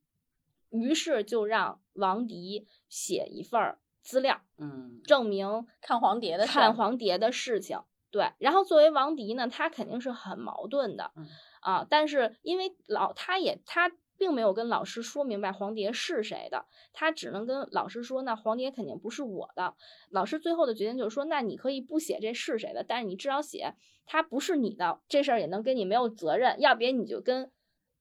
[0.70, 7.80] 于是就让王迪写一份儿资料，嗯证明看黄碟的看黄碟的事情。
[8.10, 11.26] 对，然后作为王迪呢，他肯定是很矛盾的，嗯
[11.68, 19.76] 啊，但是因为老他也他并没有跟老师说明白黄蝶是谁的，他只能跟老师说，那黄蝶肯定不是我的。
[20.10, 23.74] 老师最后的决定就是说，那你可以不写这是谁的，但是你至少写
[24.06, 27.52] 他不是你的，这事儿也能跟你没有责任，要不然你就跟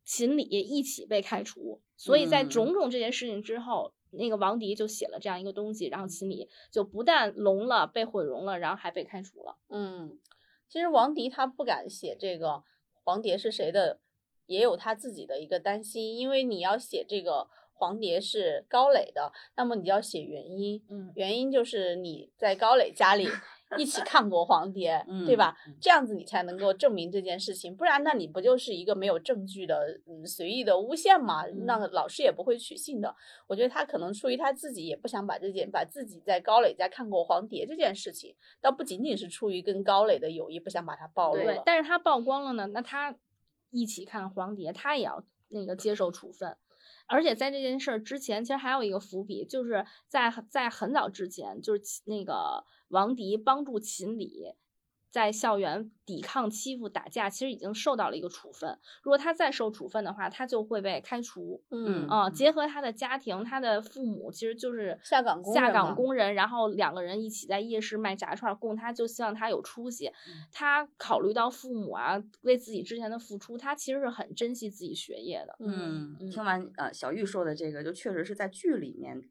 [0.05, 1.83] 秦理一起被开除。
[1.97, 9.59] 所以在嗯种种这件事情之后，那个王迪就写了这样一个东西，然后秦理就不但聋了，被毁容了，然后还被开除了。
[9.69, 10.19] 嗯，
[10.69, 12.63] 其实王迪他不敢写这个
[13.07, 14.01] 黄蝶是谁的，
[14.47, 21.13] 也有他自己的一个担心，因为你要写这个黄蝶是高磊的，那么你要写原因，嗯。
[21.15, 23.29] 原因就是你在高磊家里
[23.77, 25.77] 一起看过黄碟，对吧嗯嗯？
[25.81, 31.45] 这样子你才能够证明这件事情，不然那你不就是一个没有证据的嗯随意的诬陷嘛？
[31.65, 33.15] 那个老师也不会取信的。
[33.49, 41.55] 我觉得他可能出于他自己也不想把这件把自己在高磊家看过黄碟这件事情，倒不仅仅是出于跟高磊的友谊不想把它暴露了，。
[41.55, 43.17] 对但是他曝光了呢，那他
[43.71, 46.57] 一起看黄碟，他也要那个接受处分。
[47.07, 54.55] 而且在这件事儿之前，其实还有一个伏笔，就是在在很早之前，就是那个王迪帮助秦理。
[55.11, 58.79] 在校园抵抗欺负打架，其实已经受到了一个处分。
[59.03, 61.63] 如果他再受处分的话，他就会被开除。
[61.71, 70.11] 嗯啊，结合他的家庭，他的父母其实就是下岗工下岗工人，然后两个人一起在夜市卖炸串供他，就希望他有出息。
[70.53, 75.57] 他考虑到父母啊，为自己之前的付出，他其实是很珍惜自己学业的。
[75.61, 79.23] 嗯，听完呃小玉说的这个，就确实是在剧里面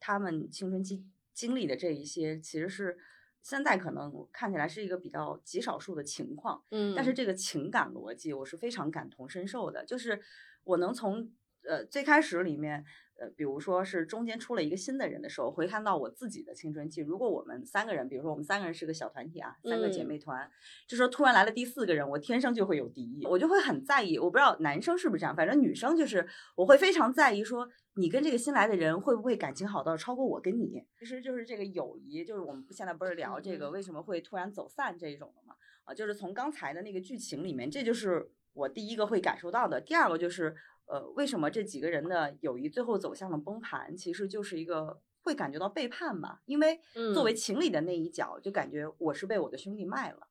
[0.00, 2.96] 他们青春期经历的这一些，其实是。
[3.44, 10.20] 现在可能看起来是一个比较极少数的情况，嗯，但是这个情感逻辑我是非常感同身受的，就是
[10.64, 11.30] 我能从
[11.62, 12.84] 呃最开始里面。
[13.16, 20.50] 呃，比如说是中间出了一个新的人的时候，回看到我自己的青春期，如果我们三个人，比如说我们三个人是个小团体啊，三个姐妹团，
[20.88, 24.18] 就说突然来了第四个人，我天生就会有敌意，我就会很在意。
[24.18, 30.82] 我不知道男生是不是这样，反正女生就是我会非常在意，说你跟这个新来的人会不会感情好到超过我跟你？
[30.98, 35.54] 其实就是这个友谊，就是我们现在不是聊这个为什么会突然走散这种的嘛？
[35.84, 39.80] 啊，就是从刚才的那个剧情里面，这就是我第一个会感受到的。
[39.80, 40.56] 第二个就是。
[40.86, 43.96] 呃，为什么这几个人的友谊最后走向了崩盘？
[43.96, 46.80] 其实就是一个会感觉到背叛吧，因为
[47.12, 50.28] 作为情侣的那一角，就感觉我是被我的兄弟卖了，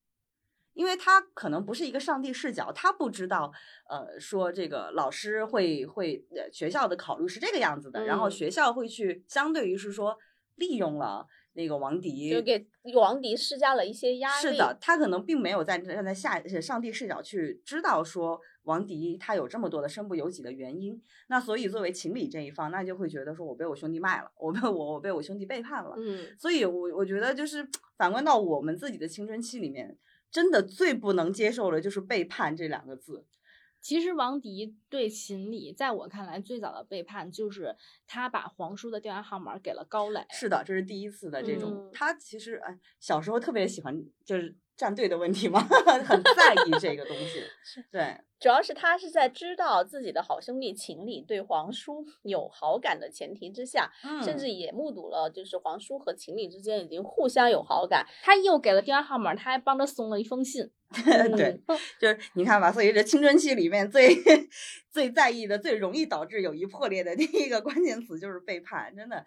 [0.73, 3.51] 因为他可能不是一个上帝视角，他不知道，
[3.89, 10.17] 呃，说这个老师会会学校的考虑是这个样子的，然后学校会去相对于是说
[10.55, 11.27] 利用了。
[11.53, 14.47] 那个王迪就给王迪施加了一些压力。
[14.47, 21.01] 是的，他可能并没有在站在下上帝视角去知道说王迪他有这么多的身不由己的原因。
[21.27, 25.95] 那所以作为情理这一方，那就会觉得说我被我兄弟卖了，我被我我被我兄弟背叛了。
[25.97, 29.97] 嗯，所以我我觉得就是 反观到我们自己的青春期里面，
[30.31, 33.25] 真的最不能接受的就是背叛这两个字。
[33.84, 37.76] 其实王迪对秦理，在我看来，最早的背叛就是
[38.08, 40.26] 他把黄叔的电话号码给了高磊。
[40.32, 41.91] 是的，这是第一次的这种。
[41.93, 44.56] 他其实哎，小时候特别喜欢，就是。
[44.75, 45.59] 站队的问题吗？
[46.05, 47.43] 很在意这个东西，
[47.91, 53.91] 对，主要是他是在知道自己的好兄弟秦理对皇叔有好感的前提之下，
[54.23, 60.69] 甚至也目睹了就是皇叔和秦理之间已经互相有好感，他又给了电话号码，他还帮着送了一封信，
[61.38, 61.62] 对，
[61.99, 64.15] 就是你看吧，所以这青春期里面最
[64.91, 69.25] 最在意的、最容易导致友谊破裂的第一个关键词就是背叛，真的。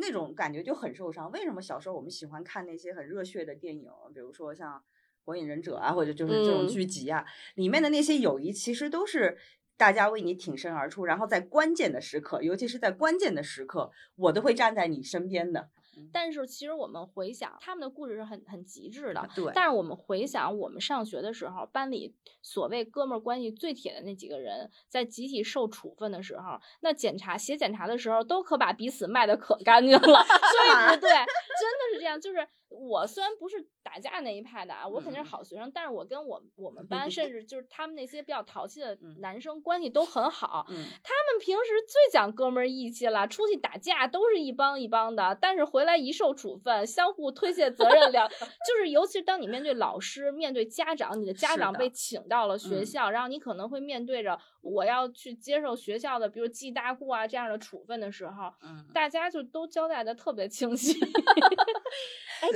[0.00, 1.30] 那种感觉就很受伤。
[1.32, 4.78] 为什么小时候我们喜欢看那些很热血的电影，比如说像
[5.24, 9.36] 《火影忍者》啊，或者就是这种剧集啊，里面的那些友谊其实都是
[9.76, 15.68] 大家为你挺身而出，然后在关键的时刻，尤其是在关键的时刻，我都会站在你身边的。
[16.12, 19.52] 但是其实我们回想他们的故事是很很极致的，对。
[19.54, 32.46] 但是我们回想我们上学的时候，班里所谓哥们儿关系最铁的那几个人，在集体受处分的时候，那检查写检查的时候，都可把彼此卖的可干净了， 所以不对，真的是这样，就是。
[32.70, 40.66] 我虽然不是打架那一派的啊，我肯定是好学生，但是我跟我我们班 甚至就是他们那些比较淘气的男生关系都很好。
[40.68, 48.28] 他们平时最讲哥们儿义气了，出去打架都是一帮一帮的，但是回来一受处分，相互推卸责任了。
[48.66, 58.52] 就是尤其是当你面对老师、面对家长，你的家长被请到了学校，然后你可能会面对着我要去接受学校的，比如记大过啊这样的处分的时候，
[58.92, 60.98] 大家就都交代的特别清晰。
[62.40, 62.48] 哎，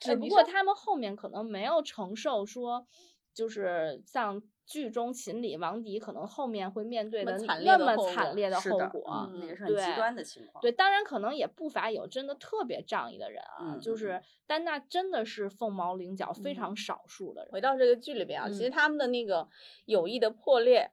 [0.00, 2.86] 只只不过他们后面可能没有承受说，
[3.34, 10.62] 就是像剧中秦理、王迪可能后面会面对的那么惨烈的后果，那个是很极端的情况。
[10.62, 17.52] 对，当然可能也不乏有真的特别仗义的人啊，就是但那真的是凤毛麟角，非常少数的人。
[17.52, 19.46] 回到这个剧里边啊，其实他们的那个
[19.86, 20.90] 友谊的破裂，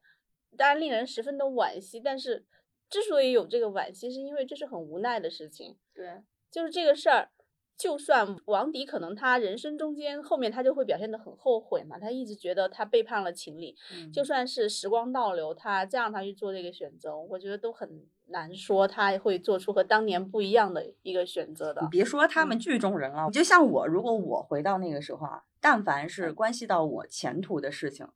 [0.56, 2.00] 当然令人十分的惋惜。
[2.00, 2.44] 但是
[2.90, 5.78] 之所以有这个惋惜，是因为这是很无奈的事情。
[5.94, 7.30] 对，就是这个事儿。
[7.76, 13.74] 就算王迪可能他人生中间后面他就会表现的很后悔嘛，他一直觉得他背叛了情理。
[14.12, 21.82] 就算是时光倒流，他再让他去做这个选择，我觉得都很难说他会做出和当年不一样的一个选择的。
[21.82, 28.06] 你别说他们剧中人了，就像我，如果我回到那个时候啊，但凡是关系到我前途的事情，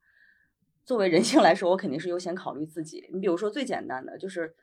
[0.85, 3.09] 作为人性来说，我肯定是优先考虑自己。
[3.11, 4.55] 你比如说最简单的就是。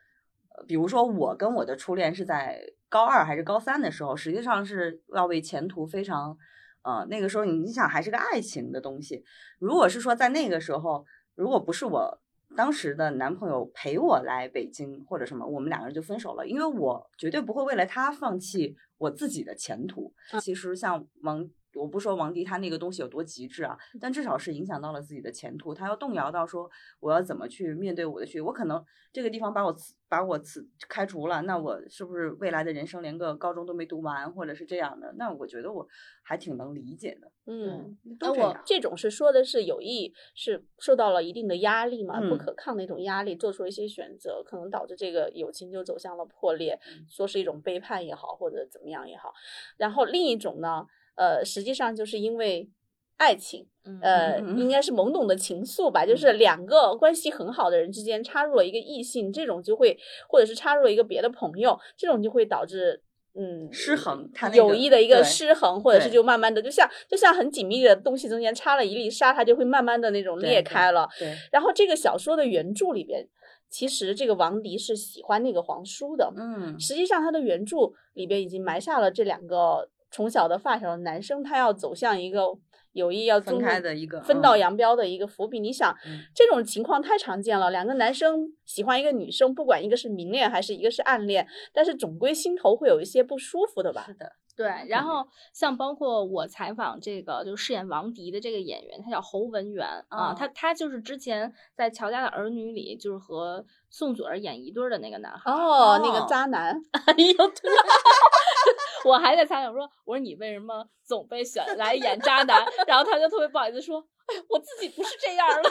[0.67, 6.37] 比如说，我跟我的初恋是在高二还是高三的时候，实际上是要为前途非常，
[6.83, 9.23] 呃，那个时候你想还是个爱情的东西。
[9.59, 12.21] 如果是说在那个时候，如果不是我
[12.55, 20.13] 当时的男朋友陪我来北京或者什么，我们两个人就分手了，因为我绝对不会为了他放弃我自己的前途。
[20.39, 25.73] 其实像王我不说王迪他那个东西有多极致啊，但至少是影响到了自己的前途。
[25.73, 29.75] 他要动摇到说我要怎么去面对我的学，我可能这个地方把我
[30.07, 35.13] 把我辞开除了，那我是不是未来的人生连个高中都没读完，或者是这样的？
[35.17, 35.87] 那我觉得我
[36.23, 37.31] 还挺能理解的。
[37.47, 38.49] 嗯，都这样。
[38.51, 49.33] 我这种是说的是有意，是受到了一定的压力嘛，不嗯可抗的一种压力，做出了一些选择，可能导致这个友情就走向了破裂，嗯说是一种背叛也好，或者怎么样也好。
[49.77, 50.85] 然后另一种呢，
[51.15, 52.69] 呃，实际上就是因为
[53.17, 53.67] 爱情，
[54.01, 59.97] 呃，应该是懵懂的情愫吧，就是两个关系很好的人之间插入了一个异性，这种就会，
[60.29, 63.01] 或者是插入了一个别的朋友，这种就会导致。
[63.37, 71.05] 嗯，失衡他那友谊的一个失衡，或者是就慢慢的，就像就像很紧密的东西中间插了一粒沙，它就会慢慢的那种裂开了。
[71.19, 73.27] 对，然后这个小说的原著里边，
[73.69, 82.57] 其实这个王迪是喜欢那个皇叔的，嗯实际上他的原著里边已经埋下了这两个从小的发小的男生，他要走向一个
[82.93, 85.59] 友谊要分开的一个分道嗯扬镳的一个伏笔。
[85.59, 94.13] 你想嗯，这种情况太常见了，两个男生喜欢一个女生，不管一个是明恋还是一个是暗恋，但是总归心头会有一些不舒服的吧是？
[94.13, 105.51] 的，对，然后像包括我采访这个就饰演王迪的这个演员，他叫侯文元啊，哦他他就是之前在《乔家的儿女》里就是和宋祖儿演一对儿的那个男孩。
[105.51, 107.71] 哦，那个哦渣男， 哎呦，对，
[109.05, 112.65] 我还在猜想说，我说你为什么总被选 来演渣男？
[112.87, 115.69] 然后他就特别不好意思说，哎，我自己不是这样的。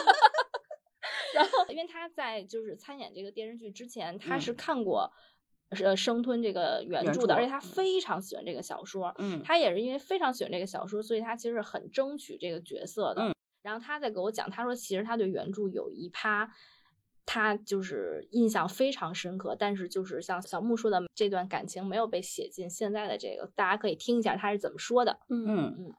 [1.34, 5.12] 然后，因为他在就是参演这个电视剧之前，他是看过。
[5.82, 9.12] 呃，生吞这个原原著的，而且他非常喜欢这个小说。
[9.18, 13.22] 嗯他也是因为非常喜欢这个小说，所以他其实很争取这个角色的。
[13.22, 16.48] 嗯然后他在给我讲，他说其实他对原著有一趴，
[17.26, 25.18] 他就是印象非常深刻，但是就是像小木说的，这段感情没有被写进现在的这个，大家可以听一下他是怎么说的。
[25.28, 25.94] 嗯嗯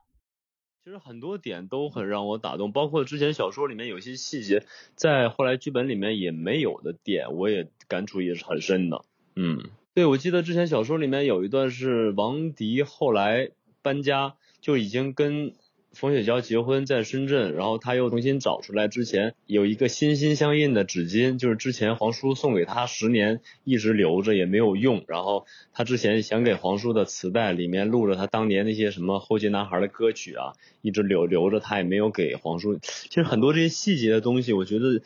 [0.83, 9.03] 其实很多点都很让我打动，包括之前小说里面有些细节，在后来剧本里面也没有的点，我也感触也是很深的。
[9.35, 9.63] 嗯，
[9.95, 13.49] 对，我记得之前小说里面有一段是王迪后来
[13.81, 15.55] 搬家，就已经跟
[15.95, 32.77] 冯雪娇结婚在深圳，然后他又重新找出来之前有一个心心相印的纸巾，就是之前黄叔送给他十年一直留着也没有用，然后他之前想给黄叔的磁带里面录着他当年那些什么后街男孩的歌曲啊，一直留留着，他也没有给黄叔。
[32.77, 35.01] 其实很多这些细节的东西，我觉得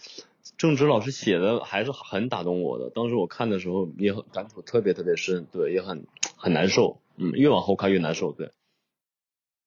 [0.57, 2.89] 郑直老师写的还是很打动我的。
[2.89, 6.99] 当时我看的时候也很感触特别特别深，对，也很很难受。
[7.17, 8.49] 嗯，越往后看越难受，对。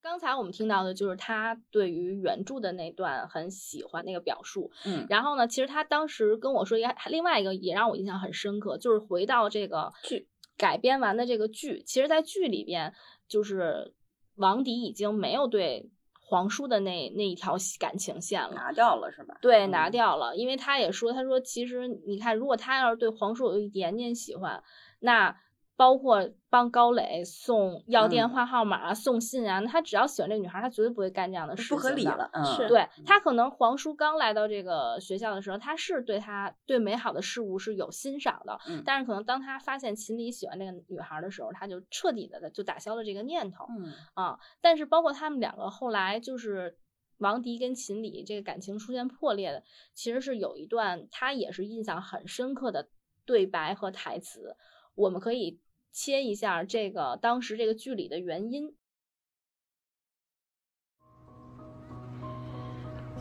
[0.02, 10.26] 刚才我们听到的就是他对于原著的那段很喜欢那个表述，嗯然后呢，其实他当时跟我说一个另外一个也让我印象很深刻，就是回到这个剧
[10.58, 12.92] 改编完的这个剧，其实，在剧里边
[13.28, 13.94] 就是
[14.34, 18.54] 王迪已经没有对皇叔的那那一条感情线了。
[18.54, 19.38] 拿掉了是吧？
[19.40, 24.62] 对，拿嗯掉了，因为他也说，他说其实你看，如果他要是对皇叔有一点点喜欢，
[25.00, 25.36] 那
[25.82, 32.68] 包括帮高磊送要电嗯话号码、送信啊，他只要喜欢这个女孩，他绝对不会干这样的事情不合理了，嗯，是。
[32.68, 38.80] 对他可能黄叔刚来到这个学校的时候，他是对他对美好的事物是有欣赏的，嗯。
[38.86, 43.92] 但是可能当他发现秦理喜欢这个女孩的时候，他就彻底的就打消了这个念头嗯。
[44.14, 44.38] 啊。
[44.60, 46.78] 但是包括他们两个后来就是
[47.18, 49.64] 王迪跟秦理这个感情出现破裂的，
[49.94, 52.88] 其实是有一段他也是印象很深刻的
[53.26, 54.56] 对白和台词，
[54.94, 55.58] 我们可以
[55.92, 58.74] 切一下这个当时这个剧里的原因。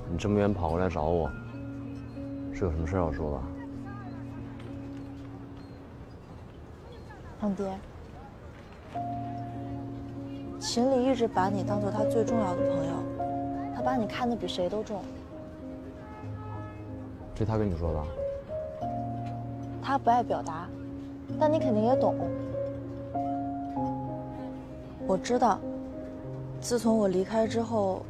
[0.10, 1.30] 你这么远跑过来找我，
[2.54, 3.44] 是有什么事要说吧？
[7.40, 7.78] 胖爹，
[10.60, 15.04] 秦理一直把你当做他最重要的朋友，他把你看得比谁都重。
[17.34, 18.04] 这他跟你说的？
[19.82, 20.70] 他不爱表达，
[21.40, 22.16] 但你肯定也懂。
[25.12, 25.60] 我知道，
[26.62, 28.02] 自从我离开之后，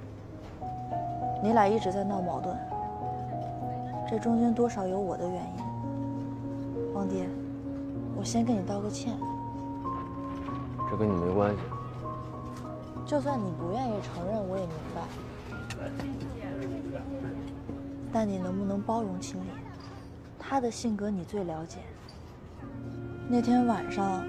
[1.42, 2.56] 你俩一直在闹矛盾，
[4.08, 6.94] 这中间多少有我的原因。
[6.94, 7.28] 王爹，
[8.16, 9.18] 我先跟你道个歉。
[10.92, 11.58] 这跟你没关系。
[13.04, 15.02] 就算你不愿意承认，我也明白。
[18.14, 19.56] 但你能不能包容青莲？
[20.38, 21.80] 他的性格你最了解。
[23.28, 24.24] 那天晚上，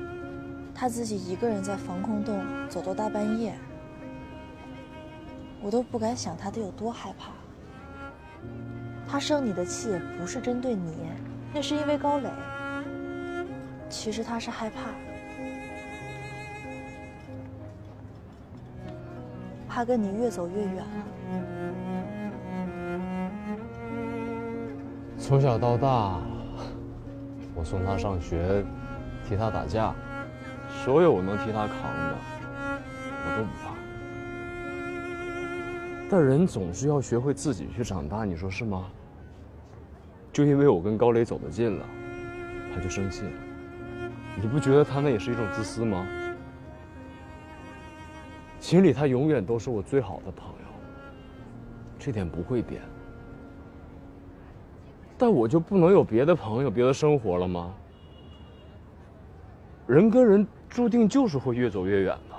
[0.82, 3.54] 他自己一个人在防空洞走到大半夜，
[5.62, 7.30] 我都不敢想他得有多害怕。
[9.06, 10.92] 他生你的气不是针对你，
[11.54, 12.28] 那是因为高磊。
[13.88, 14.80] 其实他是害怕。
[19.68, 20.82] 怕跟你越走越远了。
[25.16, 26.20] 从小到大，
[27.54, 28.64] 我送他上学，
[29.24, 29.94] 替他打架，
[30.84, 32.18] 所有我能替他扛的，
[33.24, 33.72] 我都不怕。
[36.10, 38.86] 但人总是要学会自己去长大，你说是吗？
[40.32, 41.86] 就因为我跟高磊走得近了，
[42.74, 43.30] 他就生气了。
[44.34, 46.04] 你不觉得他那也是一种自私吗？
[48.58, 50.66] 秦里他永远都是我最好的朋友，
[51.96, 52.82] 这点不会变。
[55.16, 57.72] 但我就不能有别的朋友、别的生活了吗？
[59.86, 62.36] 人跟人注定就是会越走越远的，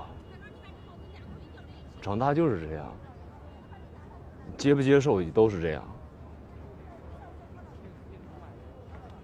[2.01, 2.91] 长大就是这样，
[4.57, 5.83] 接不接受也都是这样。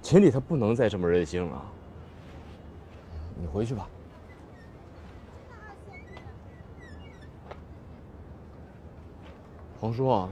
[0.04, 1.66] 秦理他不能再这么任性了，
[3.36, 3.90] 你回去吧。
[9.80, 10.30] 黄叔啊，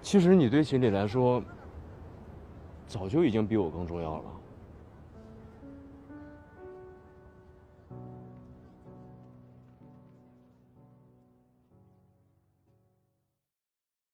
[0.00, 1.42] 其实你对秦理来说，
[2.86, 4.24] 早就已经比我更重要了。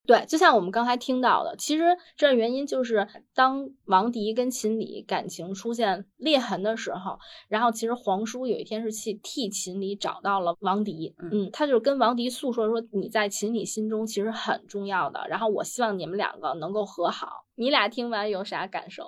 [0.09, 1.84] 对，就像我们刚才听到的，其实
[2.16, 17.44] 这原因就是当王迪跟秦理感情出现裂痕的时候，然后其实皇叔有一天是去替秦理找到了王迪，嗯，他就是跟王迪诉说说你在秦理心中其实很重要的，然后我希望你们两个能够和好。
[17.56, 19.04] 你俩听完有啥感受？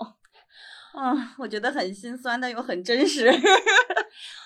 [0.93, 3.31] 啊，我觉得很心酸，但又很真实，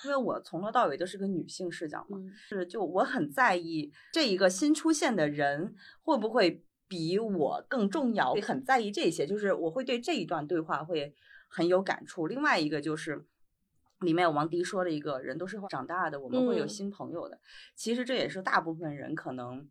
[0.04, 2.18] 因为我从头到尾都是个女性视角嘛，
[2.48, 11.14] 是就我很在意这一个新出现的人会不会比我更重要，会很在意这些，就是我会对这一段对话会
[11.48, 12.26] 很有感触。
[12.26, 13.24] 另外一个就是
[14.00, 17.40] 里面有王迪说的一个人都是长大的，我们会有新朋友的，
[17.74, 19.68] 其实这也是大部分人可能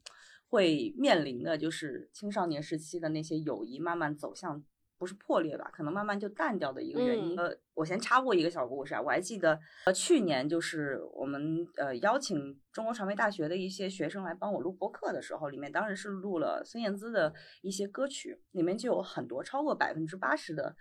[0.47, 4.63] 会面临的，就是青少年时期的那些友谊慢慢走向。
[5.03, 5.69] 不是破裂吧？
[5.73, 7.37] 可能慢慢就淡掉的一个原因。
[7.37, 20.73] 呃，我先插播一个小故事啊，我还记得，呃，去年就是我们呃邀请中国传媒大学的一些学生来帮我录播客的时候，里面当时是录了孙燕姿的一些歌曲，里面就有很多超过百分之八十的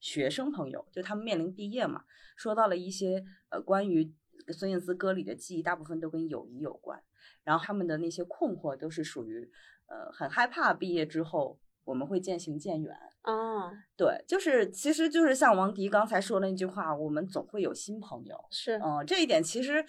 [0.00, 2.02] 学生朋友，就他们面临毕业嘛，
[2.38, 4.10] 说到了一些呃关于
[4.54, 6.98] 孙燕姿歌里的记忆，大部分都跟友谊有关，
[7.44, 9.50] 然后他们的那些困惑都是属于
[9.88, 11.60] 呃很害怕毕业之后。
[11.86, 19.84] 我们会渐行渐远啊，对，就是其实就是像王迪刚才说的那句话，我们总会有新朋友，是，嗯，这一点其实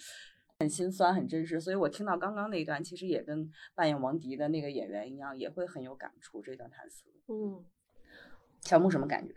[0.60, 1.60] 很心酸，很真实。
[1.60, 6.42] 所以我听到刚刚那一段，其实也跟扮演王迪的那个演员一样，也会很有感触。
[6.42, 7.66] 这段台词，嗯，
[8.62, 9.34] 小木什么感觉？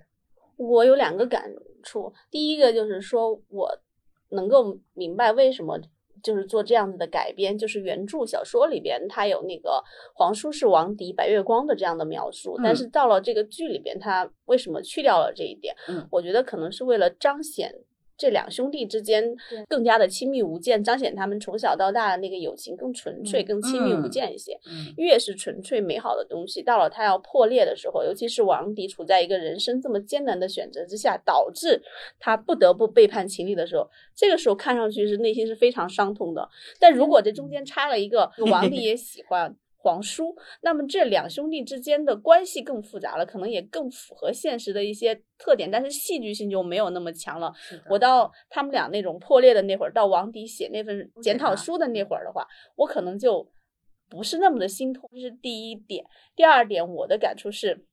[0.57, 1.51] 我有两个感
[1.83, 3.81] 触，第一个就是说我
[4.29, 5.81] 能够明白为什么。
[6.23, 9.83] 就是做这样子的改编，就是原著小说里边，它有那个
[10.15, 15.75] 皇叔是王迪白月光的这样的描述，但是到了这个剧里边，它为什么去掉了这一点？
[15.89, 17.75] 嗯，我觉得可能是为了彰显。
[18.21, 19.25] 这两兄弟之间
[19.67, 24.61] 更加的亲密无间，彰显他们从小到大的那个友情更纯粹、更亲密无间一些。
[24.99, 31.81] 越是纯粹美好的东西，到了他要破裂的时候，尤其是王迪处在一个人生这么艰难的选择之下，导致
[32.19, 36.47] 他不得不背叛秦理的时候，这个时候看上去是内心是非常伤痛的。
[36.79, 39.57] 但如果这中间插了一个王迪也喜欢。
[39.83, 47.51] 皇叔，那么这两兄弟之间的关系更复杂了，可能也更符合现实的一些特点，但是戏剧性就没有那么强了。
[47.89, 53.51] 我到他们俩那种破裂的那会儿，到王迪写那份检讨书的那会儿的话，我可能就
[54.11, 55.09] 不是那么的心痛。
[55.13, 56.05] 这是第一点。
[56.37, 57.87] 第二点，我的感触是，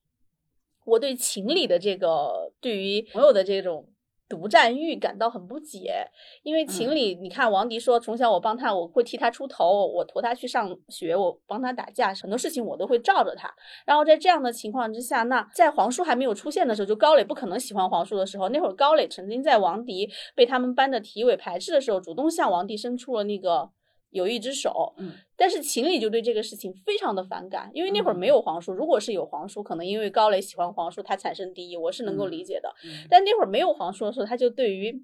[0.85, 3.89] 我对情理的这个对于朋友的这种。
[4.29, 6.05] 独占欲感到很不解，
[6.43, 13.53] 因为情理，你看王迪说，从小我帮他，我会替他出头，我驮他去上学，我帮他打架，很多事情我都会罩着他。
[13.85, 23.69] 然后在这样的情况之下，那在黄叔还没有出现的时候，就高磊不可能喜欢黄叔的时候，那会儿高磊曾经在王迪被他们班的体委排斥的时候，主动向王迪伸出了那个。
[24.09, 32.73] 有一只手，嗯，但是秦理就对这个事情非常的反感，因为那会儿没有皇叔，如果是有皇叔，可能因为高磊喜欢皇叔，他产生敌意，我是能够理解的。
[33.09, 35.03] 但那会儿没有皇叔的时候，他就对于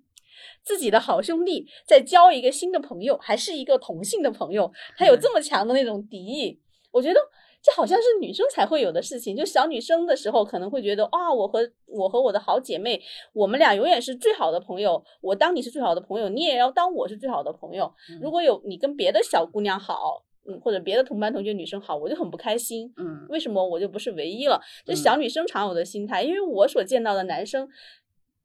[0.63, 6.59] 自己的好兄弟在交一个新的朋友，还是一个同性的朋友，他有这么强的那种敌意，
[6.91, 7.19] 我觉得。
[7.63, 13.01] 这好像是女生才会有的事情，就小女生的时候可能会觉得啊，我和我和我的好姐妹，
[13.31, 15.01] 我们俩永远是最好的朋友。
[15.21, 17.89] 我当你是最好的朋友，你也要当我是最好的朋友。
[18.21, 22.93] 如果有你跟别的小姑娘好，嗯，或者别的同班同学女生好，我就很不开心。
[22.97, 24.59] 嗯，为什么我就不是唯一了？
[24.85, 27.65] 这小女生常有的心态，因为我所见到的男生，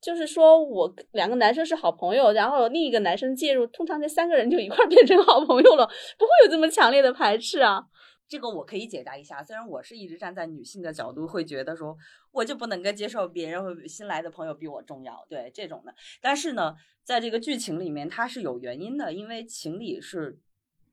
[0.01, 5.85] 就是说我两个男生是好朋友，然后另一个男生介入，通常这三个人就一块儿变成好朋友了，
[6.17, 7.83] 不会有这么强烈的排斥啊。
[8.29, 11.97] 这个我可以解答一下，虽然我是一直站在女性的角度，会觉得说
[12.31, 15.95] 我就不能够接受别人新来的朋友比我重要，对这种的。
[16.21, 20.39] 但是呢，在这个剧情里面，它是有原因的，因为情理是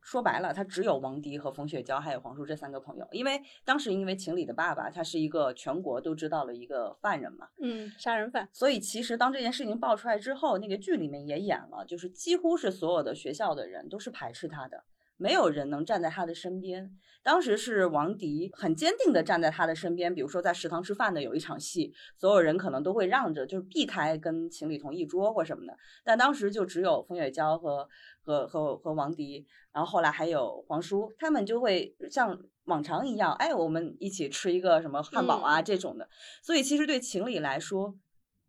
[0.02, 3.08] 说白了，他只有王迪和冯雪娇还有黄叔这三个朋友。
[3.12, 8.48] 因为当时因为情理的爸爸他是一个全国都知道了一个犯人嘛，嗯，杀人犯。
[8.54, 14.86] 所以其实当这件事情爆出来之后，那个剧里面也演了，就是几乎是所有的学校的人都是排斥他的。
[15.18, 16.91] 没有人能站在他的身边。
[17.24, 20.13] 当时是王迪很坚定的站在他的身边。
[20.13, 25.76] 比如说在食堂吃饭的有一场戏，所有人可能都会让着，就是避开跟情理同一桌或什么的。
[26.03, 27.89] 但当时就只有冯雪娇和
[28.22, 36.07] 和和和王迪，然后后来还有黄叔，他们就会像往常一样，哎，我们一起吃一个什么汉堡啊这种的。
[36.43, 37.97] 所以其实对情理来说，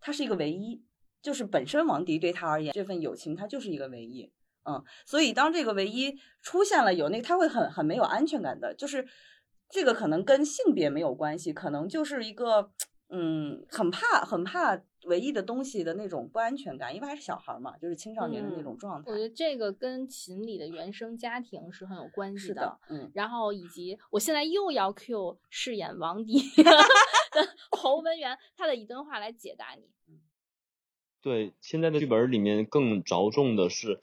[0.01, 0.85] 他是一个唯一，
[1.23, 4.31] 就是本身王迪对他而言，这份友情他就是一个唯一。
[4.67, 8.75] 嗯，所以当这个唯一出现了有那个，他会很很没有安全感的。
[8.75, 9.07] 就是
[9.69, 12.71] 这个可能跟性别没有关系，可能就是一个
[13.09, 19.13] 嗯，很怕很怕唯一的东西的那种不安全感，因为还是小孩嘛，就是青少年的那种状态。
[19.13, 22.79] 我觉得这个跟秦理的原生家庭是很有关系的。
[22.89, 26.71] 嗯，然后以及我现在又要 Q 饰演王迪的
[27.71, 29.85] 侯文元，他的一段话来解答你。
[31.23, 34.01] 对，现在的剧本里面更着重的是。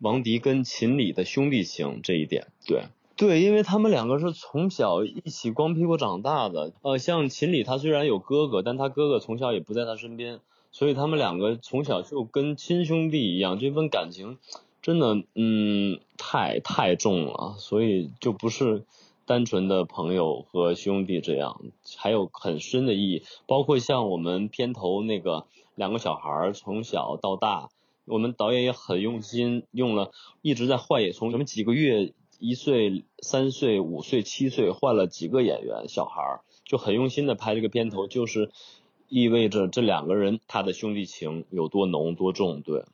[0.00, 2.84] 王迪跟秦理的兄弟情这一点，对
[3.16, 6.72] 对，因为他们两个是从小一起光屁股长大的。
[6.82, 10.38] 呃，像秦理他虽然有哥哥，但他哥哥从小也不在他身边，
[10.70, 14.38] 所以他们两个从小就跟亲兄弟一样，这份感情
[14.80, 18.84] 真的，嗯，太太重了，所以就不是
[19.26, 21.60] 单纯的朋友和兄弟这样，
[21.96, 23.24] 还有很深的意义。
[23.46, 27.68] 包括像我们片头那个两个小孩从小到大。
[28.08, 30.10] 我们导演也很用心，用了
[30.42, 38.50] 一直在换也，从什么几个月，一岁、三岁、五岁、七岁，换了几个演员，小孩儿就很用心的拍这个片头，就是
[39.08, 42.84] 意味着这两个人他的兄弟情有多浓多重，对。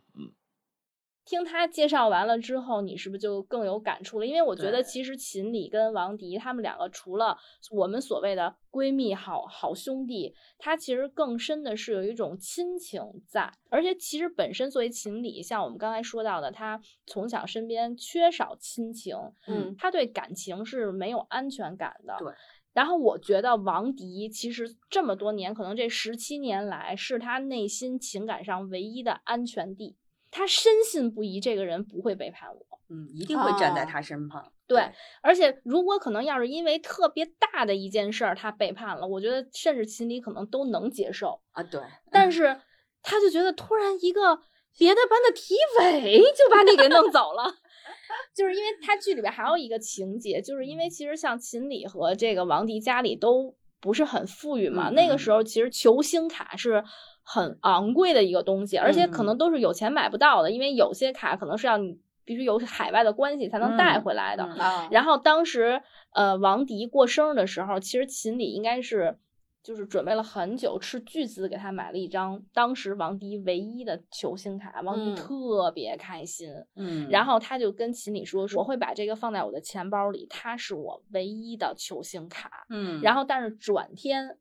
[1.24, 4.26] 听他介绍完了之后，你是不是就更有感触了？
[4.26, 7.36] 因为我觉得其实秦理跟王迪他们两个，除了
[7.70, 13.50] 我们所谓的闺蜜、好好兄弟，他其实更深的是有一种亲情在。
[13.70, 19.16] 而且其实本身作为秦理，像我们刚才说到的，他从小身边缺少亲情，
[19.46, 22.16] 嗯，他对感情是没有安全感的。
[22.18, 22.32] 对。
[22.74, 29.96] 然后我觉得王迪其实这么多年，可能这十七年来，是他内心情感上唯一的安全地。
[30.36, 34.52] 他深信不疑，这个人不会背叛我，嗯，一定会站在他身旁。
[34.66, 34.90] 对，
[35.22, 41.62] 而且如果可能，要是因为特别大的一件事儿他背叛了，我觉得甚至秦理可能都能接受啊。
[41.62, 41.80] 对，
[42.10, 42.60] 但是
[43.00, 44.40] 他就觉得突然一个
[44.76, 47.54] 别的班的体委就把你给弄走了，
[48.34, 56.82] 就是因为他剧里边还有一个情节，就是因为其实像秦理和这个王迪家里都不是很富裕嘛，那个时候其实球星卡是。
[57.26, 64.46] 很昂贵的一个东西，而且可能都是有钱买不到的，因为有些卡可能是要你必须有海外的关系才能带回来的。
[64.90, 69.18] 然后当时，呃，王迪过生日的时候，其实秦理应该是
[69.62, 76.50] 就是准备了很久，斥巨资给他买了一张当时王迪唯一的球星卡，王迪特别开心。
[76.76, 84.36] 嗯，然后他就跟秦理说：“我会把这个放在我的钱包里，它是我唯一的球星卡。”嗯，然后但是转天。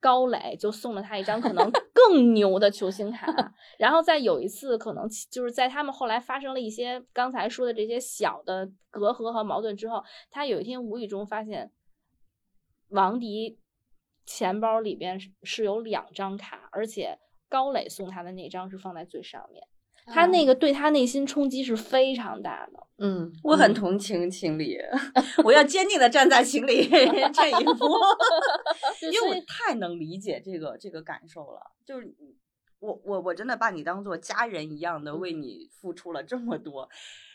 [0.00, 3.26] 高磊就送了他一张可能 更牛的球星卡，
[3.78, 11.72] 然后在有一次可能就是在他们后来发生了一些刚才说的这些小的隔阂和矛盾之后，他有一天无意中发现
[12.90, 13.58] 王迪
[14.24, 17.18] 钱包里边是有两张卡，而且
[17.48, 19.66] 高磊送他的那张是放在最上面。
[20.06, 24.78] 他那个对他内心冲击是非常大的，嗯，我很同情情理，
[25.44, 26.88] 我要坚定的站在情理
[27.34, 27.86] 这一步，
[29.12, 32.14] 因为我太能理解这个这个感受了，就是
[32.78, 36.88] 我我我真的把你当做家人一样的为你付出了这么多，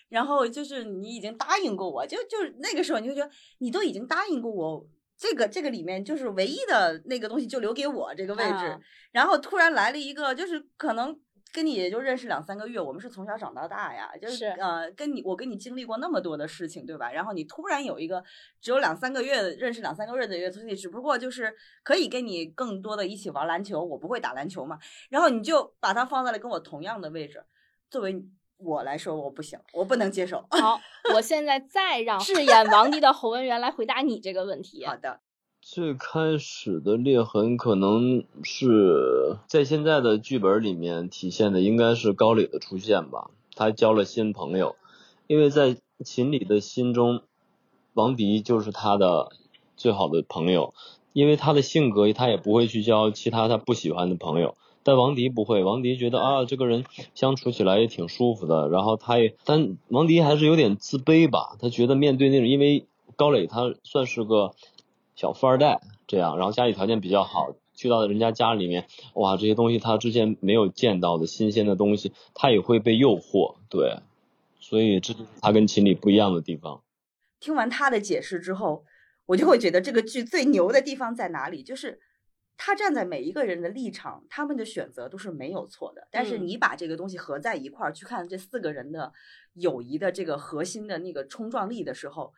[0.07, 8.79] 然后就是你已经答应过我，就就是那个时候你就觉得你都已经答应过我，这个这个里面就是唯一的那个东西就留给我这个位置，
[9.11, 11.19] 然后突然来了一个就是可能。
[11.53, 17.11] 跟你也就认识两三个月，我们是从小长到大呀，就是呃，跟你我跟你经历过那么多的事情，对吧？
[17.11, 18.23] 然后你突然有一个
[18.61, 24.79] 只有两三个月认识两三个月的一个东西，只不过就是可以跟你更多的一起玩篮球，我不会打篮球嘛，
[25.09, 27.43] 然后你就把它放在了跟我同样的位置，
[27.89, 28.23] 作为
[28.57, 30.45] 我来说，我不行，我不能接受。
[30.51, 30.79] 好，
[31.13, 34.85] 我现在再让饰演王迪的侯文元来回答你这个问题。
[34.85, 35.19] 好的。
[35.73, 43.31] 最开始的裂痕可能是在现在的剧本里面体现的，应该是高磊的出现吧。
[43.55, 44.75] 他交了新朋友，
[45.27, 47.21] 因为在秦理的心中，
[47.93, 49.31] 王迪就是他的
[49.77, 50.73] 最好的朋友。
[51.13, 54.57] 因为他的性格，他也不会去交其他他不喜欢的朋友。
[54.83, 56.83] 但王迪不会，王迪觉得啊，这个人
[57.15, 58.67] 相处起来也挺舒服的。
[58.67, 61.55] 然后他也，但王迪还是有点自卑吧。
[61.61, 64.51] 他觉得面对那种，因为高磊他算是个
[65.21, 73.57] 小富二代这样，然后家里条件比较好，去到人家家里面，哇，这些东西他之前没有见到的新鲜的东西，他也会被诱惑。
[73.69, 73.99] 对，
[74.59, 76.81] 所以这就是他跟秦理不一样的地方。
[77.39, 78.83] 听完他的解释之后，
[79.27, 81.99] 我就会觉得这个剧最牛的地方在哪里，就是
[82.57, 86.07] 他站在每一个人的立场，他们的选择都是没有错的。
[86.09, 89.13] 但是你把这个东西合在一块儿去看这四个人的
[89.53, 92.33] 友谊的这个核心的那个冲撞力的时候，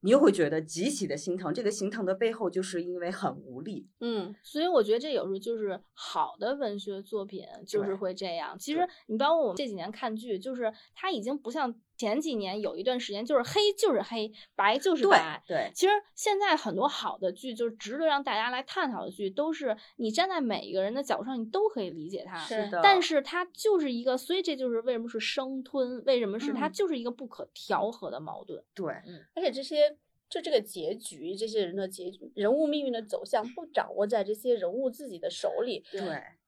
[0.00, 1.52] 你又会觉得极其的心疼。
[1.52, 3.88] 这个心疼的背后，就是因为很无力。
[4.00, 8.58] 嗯，所以我觉得这有时候就是好的文学作品就是会这样。
[8.58, 11.74] 其实你包括我们这几年看剧，就是它已经不像。
[11.96, 15.42] 前几年有一段时间就是黑就是黑，白就是白。
[15.46, 22.36] 对，其实现在很多好的剧，就是值得让大家来探讨的剧，都是你站在每一个人的角度上，你都可以理解它。
[22.38, 22.80] 是的。
[22.82, 28.62] 但是它就是一个，所以这就是为什么是生吞，为什么是它就是一个不可调和的矛盾。
[28.74, 29.24] 对，嗯。
[29.34, 29.96] 而且这些
[30.28, 35.82] 就这个结局，这些人的结局，人物命运的走向不掌握在这些人物自己的手里。
[35.90, 36.00] 对。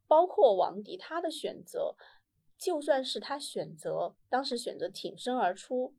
[0.07, 1.95] 包括王迪他的选择。
[2.59, 5.95] 就算是他选择当时选择挺身而出，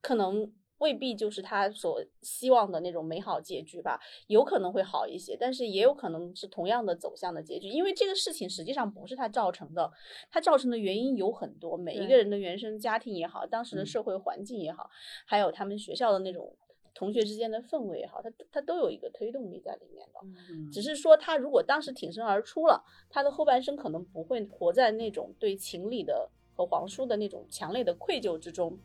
[0.00, 9.92] 可能未必就是他所希望的那种美好结局吧，有可能会好一些，但是也有可能是同样的走向的结局，因为这个事情实际上不是他造成的，
[10.30, 14.90] 他造成的原因有很多，每一个人的原生家庭也好，当时的社会环境也好，
[15.26, 16.56] 还有他们学校的那种。
[16.96, 28.78] 同学之间的氛围也好，他他都有一个推动力在里面的，只是说他如果当时挺身而出了，他的后半生可能不会活在那种对情理的和皇叔的那种强烈的愧疚之中。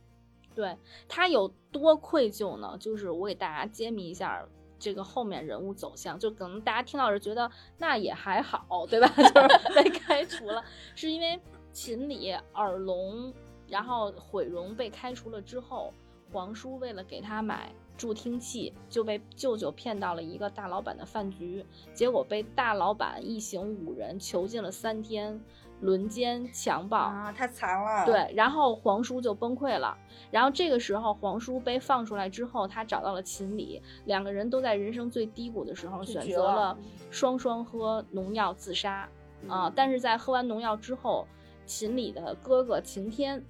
[0.54, 2.78] 对他有多愧疚呢？
[2.78, 4.46] 就是我给大家揭秘一下
[4.78, 9.08] 这个后面人物走向，就可能大家听到是觉得那也还好，对吧？
[9.16, 10.62] 就是被开除了，
[10.96, 11.40] 是因为
[11.72, 13.34] 秦理耳聋，
[13.70, 15.94] 然后毁容被开除了之后，
[16.34, 17.74] 皇叔为了给他买。
[18.02, 25.40] 助听器就被舅舅骗到了一个大老板的饭局，结果被大老板一行五人囚禁了三天，
[25.82, 28.04] 轮奸强暴啊，太惨了。
[28.04, 29.96] 对，然后皇叔就崩溃了。
[30.32, 36.76] 然后这个时候，皇叔被放出来之后，他找到了秦理，两个人都在人生最低谷的时候选择了
[37.12, 39.08] 双双喝农药自杀
[39.48, 39.72] 啊。
[39.76, 41.28] 但是在喝完农药之后，
[41.68, 43.46] 秦理的哥哥秦天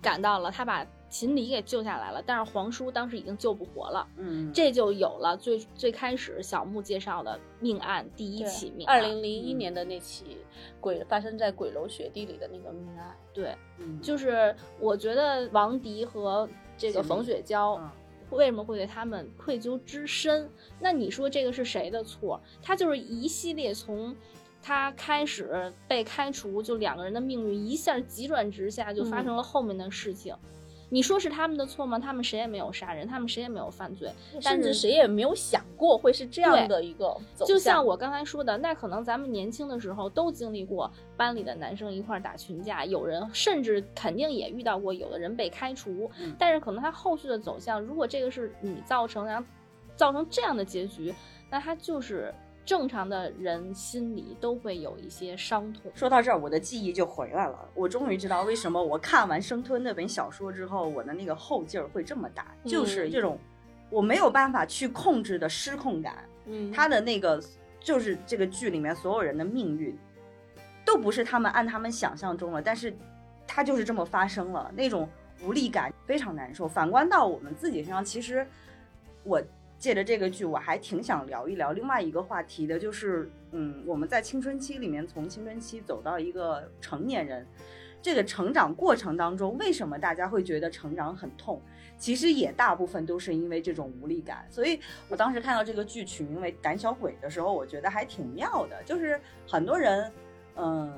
[0.00, 0.86] 赶到了，他把。
[1.14, 4.04] 秦理给救下来了，但是皇叔当时已经救不活了。
[4.16, 10.38] 嗯，这就有了最最开始小木介绍的命案第一起命案，二零零一年的那起
[10.80, 13.16] 鬼发生在鬼楼雪地里的那个命案。
[13.32, 13.56] 对，
[14.02, 17.80] 就是我觉得王迪和这个冯雪娇
[18.30, 20.50] 为什么会对他们愧疚之深？
[20.80, 22.40] 那你说这个是谁的错？
[22.60, 24.16] 他就是一系列从
[24.60, 30.34] 他开始被开除，就两个人的命运一下急转直下，就发生了后面的事情。
[30.94, 31.98] 你说是他们的错吗？
[31.98, 34.08] 他们谁也没有杀人，他们谁也没有犯罪，
[34.40, 37.48] 甚至谁也没有想过会是这样的一个走向。
[37.48, 49.44] 就像我刚才说的，那可能咱们年轻的时候都经历过班里的男生一块打群架，有人甚至肯定也遇到过有的人被开除，但是可能他后续的走向，如果这个是你造成，然后
[49.96, 51.12] 造成这样的结局，
[51.50, 52.32] 那他就是。
[52.64, 55.92] 正常的人心里都会有一些伤痛。
[55.94, 57.68] 说到这儿，我的记忆就回来了。
[57.74, 63.38] 我终于知道为什么我看完《生吞》那本小说之后，我的那个后劲儿会这么大，就是这种
[63.90, 66.24] 我没有办法去控制的失控感。
[66.46, 67.42] 嗯，他的那个
[67.80, 69.94] 就是这个剧里面所有人的命运，
[70.86, 72.96] 都不是他们按他们想象中了，但是
[73.46, 75.06] 他就是这么发生了，那种
[75.42, 76.66] 无力感非常难受。
[76.66, 78.46] 反观到我们自己身上，其实
[79.22, 79.42] 我。
[79.84, 87.46] 借着这个剧，我还挺想聊一聊另外一个话题的，就是，嗯，我们在青春期里面，从青春期走到一个成年人，
[88.00, 91.60] 这个成长过程当中，为什么大家会觉得成长很痛？
[91.98, 94.46] 其实也大部分都是因为这种无力感。
[94.48, 94.80] 所以
[95.10, 98.82] 我当时看到这个剧取名为《胆小鬼》的时候，我觉得还挺妙的。
[98.84, 100.10] 就是很多人，
[100.56, 100.90] 嗯，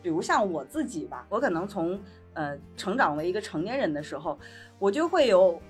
[0.00, 2.00] 比如像我自己吧，我可能从
[2.32, 4.38] 呃成长为一个成年人的时候，
[4.78, 5.60] 我就会有。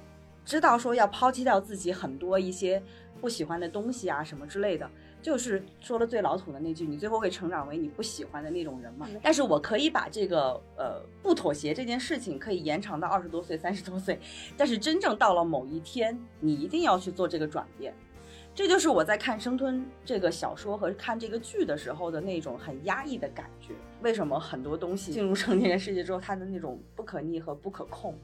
[0.45, 2.82] 知道说要抛弃掉自己很多一些
[3.20, 9.07] 不喜欢的东西啊什么之类的，就是说了最老土的那句，你最后会成长为你不喜欢的那种人嘛？
[9.22, 14.18] 但是我可以把这个呃不妥协这件事情可以延长到二十多岁、三十多岁，
[14.57, 17.95] 但是真正到了某一天，你一定要去做这个转变。
[18.53, 23.74] 这就是我在看《生吞》这个小说和看这个剧的时候的那种很压抑的感觉。
[24.03, 28.18] 为什么很多东西进入成年人世界之后，它的那种不可逆和不可控，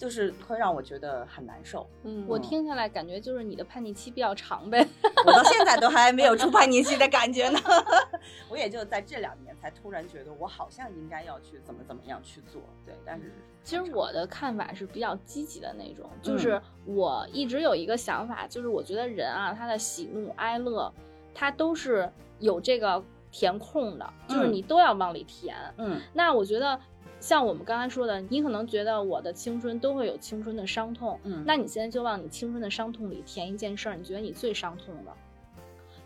[0.00, 1.86] 就是会让我觉得很难受。
[2.04, 4.88] 嗯，我听下来感觉就是你的叛逆期比较长呗。
[5.26, 7.60] 我到现在都还没有出叛逆期的感觉呢。
[8.48, 12.62] 我也就在这两年才突然觉得，我好像应该要去怎么怎么样去做。
[12.86, 13.30] 对，但是
[13.62, 20.90] 其实我的看法是比较积极的那种，就是我一直有一个想法，就是我觉得人啊，他的喜怒哀乐，
[21.34, 25.54] 他都是有这个填空的，就是你都要往里填。
[25.76, 26.80] 嗯，那我觉得。
[27.20, 35.12] 像我们刚才说的，你可能觉得我的青春都会有青春的伤痛，嗯，那你现在就往你青春的伤痛里填一件事儿，你觉得你最伤痛的，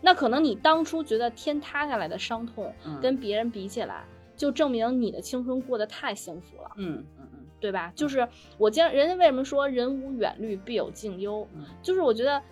[0.01, 4.03] 那可能你当初觉得天塌下来的伤痛，跟别人比起来，
[4.35, 7.93] 就证明你的青春过得太幸福了，嗯嗯嗯，对吧？
[7.95, 11.47] 就是我经人家为什么说人无远虑必有近忧，
[11.81, 12.43] 就是我觉得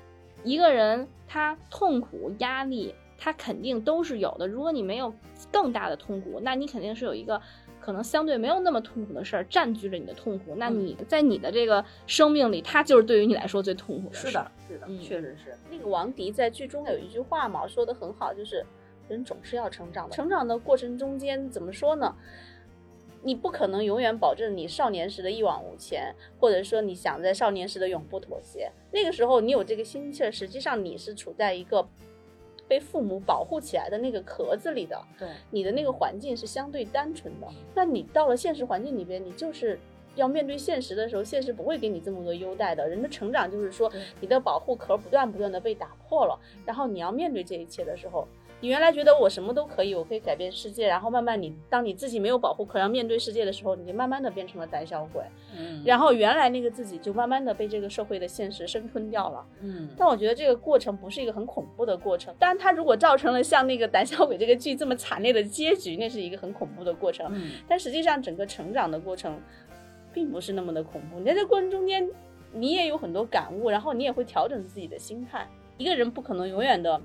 [0.46, 5.14] 一个人他痛苦压力他肯定都是有的，如果你没有
[5.52, 7.42] 更大的痛苦，那你肯定是有一个。
[7.84, 14.16] 可能相对没有那么痛苦的事儿占据着你的痛苦，那你在你的这个生命里，它就是对于你来说最痛苦的。
[14.16, 15.54] 是的，是的，确实是。
[15.70, 18.66] 那个王迪在剧中有一句话嘛，说的很好，就是
[19.10, 20.16] 人总是要成长的。
[20.16, 22.16] 成长的过程中间怎么说呢？
[23.22, 28.72] 你不可能永远保证你少年时的一往无前，或者说你想在少年时的永不妥协。
[28.94, 31.86] 那个时候你有这个心气儿，实际上你是处在一个。
[32.68, 37.48] 被父母保护起来的那个壳子里的，对，你的那个环境是相对单纯的。
[37.76, 39.80] 那你到了现实环境里边，你就是
[40.16, 42.88] 要面对现实的时候，现实不会给你这么多优待的。
[42.88, 48.28] 人的成长就是说，你的保护壳不断不断的被打破了，然后你要面对这一切的时候。
[48.64, 55.22] 你原来觉得我什么都可以，我可以改变世界，然后慢慢你当你自己没有保护壳要面对世界的时候，你就慢慢的变成了胆小鬼，
[55.54, 69.38] 嗯，然后原来那个自己就慢慢的被这个社会的现实生吞掉了，嗯，但我觉得这个过程不是一个很恐怖的过程，当然它如果造成了像那个胆小鬼这个剧这么惨烈的结局，那是一个很恐怖的过程，嗯，但实际上整个成长的过程，
[70.14, 72.10] 并不是那么的恐怖，你在这过程中间，
[72.54, 75.46] 你也有很多感悟，然后你也会调整自己的心态，
[75.78, 77.02] 一个人不可能永远的。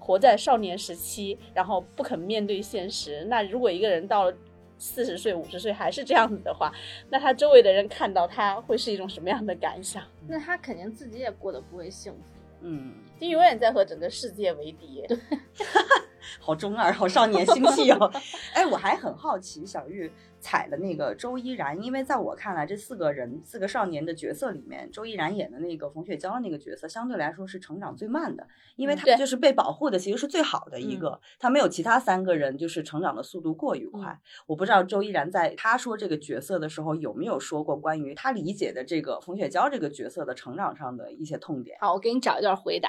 [0.00, 3.24] 活在少年时期，然后不肯面对现实。
[3.26, 4.36] 那如果一个人到了
[4.78, 6.72] 四十岁、五十岁还是这样子的话，
[7.10, 10.02] 那他周围的人看到他会是一种什么样的感想？
[10.26, 12.18] 那他肯定自己也过得不会幸福。
[12.62, 15.04] 嗯，就永远在和整个世界为敌。
[16.20, 18.12] 对，好中二，好少年心气哦。
[18.54, 20.12] 哎，我还很好奇，小玉。
[20.42, 34.18] 踩的那个周依然，因为在我看来，这四个人四个少年的角色里面，周依然演的那个冯雪娇的那个角色，相对来说是成长最慢的，因为他就是被保护的，其实是最好的一个，他没有其他三个人就是成长的速度过于快。
[34.46, 41.76] 我不知道周依然在他说这个角色的时候有没有说过关于他理解的这个冯雪娇这个角色的成长上的一些痛点。
[41.82, 42.88] 好，我给你找一段回答。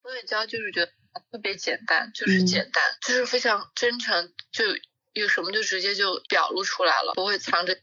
[0.00, 0.92] 冯雪娇就是觉得
[1.30, 4.64] 特别简单，就是简单，就是非常真诚，就。
[5.14, 7.76] 有什么就直接就表露出来了，不会藏着。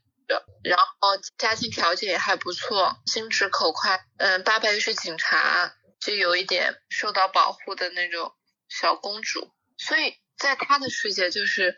[0.63, 4.05] 然后家庭条件也还不错，心直口快。
[4.17, 8.33] 嗯，爸爸又是警察，就有一点受到保护的那种
[8.69, 9.51] 小公主。
[9.77, 11.75] 所以在他的世界，就是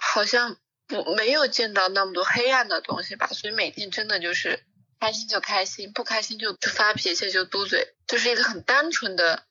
[0.00, 3.26] 好像不没有见到那么多黑暗的东西吧。
[3.26, 4.62] 所以每天真的就是
[5.00, 9.44] 开心就开心，不开心就就发脾气就嘟嘴，就是一个很单纯的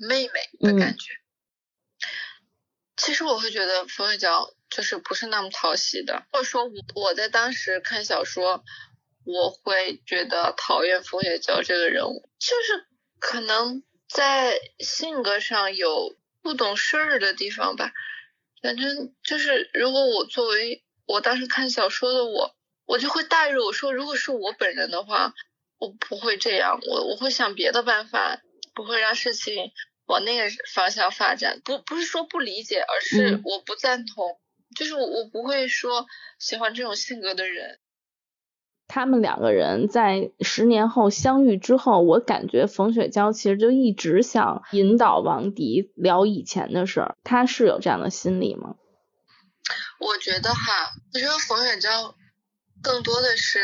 [0.00, 1.12] 妹妹的感觉。
[2.96, 4.54] 其实我会觉得冯雪娇。
[4.70, 8.62] 就是不是那么讨喜的，或者说，我我在当时看小说，
[9.24, 12.86] 我会觉得讨厌冯雪娇这个人物，就是
[13.18, 17.92] 可能在性格上有不懂事儿的地方吧。
[18.60, 25.32] 反正就是，如果我作为我当时看小说的我，我就会带入，我说如果是我本人的话，
[25.78, 28.42] 我不会这样，我我会想别的办法，
[28.74, 29.72] 不会让事情
[30.08, 31.60] 往那个方向发展。
[31.64, 34.40] 不不是说不理解，而是我不赞同。
[34.76, 36.06] 就是我，我不会说
[36.38, 37.78] 喜欢这种性格的人。
[38.86, 47.16] 他们两个人在十年后相遇之后，我感觉冯雪娇其实就一直想引导王迪聊以前的事儿。
[47.22, 48.76] 他是有这样的心理吗？
[50.00, 52.14] 我觉得哈，我觉得冯雪娇
[52.82, 53.58] 更多的是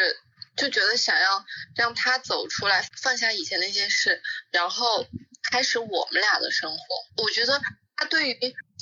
[0.56, 1.44] 就觉得想要
[1.76, 5.06] 让他走出来，放下以前那些事，然后
[5.50, 7.22] 开始我们俩的生活。
[7.22, 7.60] 我觉得
[7.96, 8.38] 他对于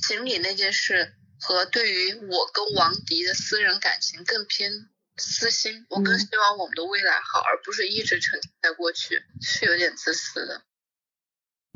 [0.06, 1.14] 锦鲤那件事。
[1.44, 4.70] 和对于我跟王迪的私人感情更偏
[5.16, 10.62] 私心，我更希望我们的未来好，而不是一直沉浸在过去，是有点自私的。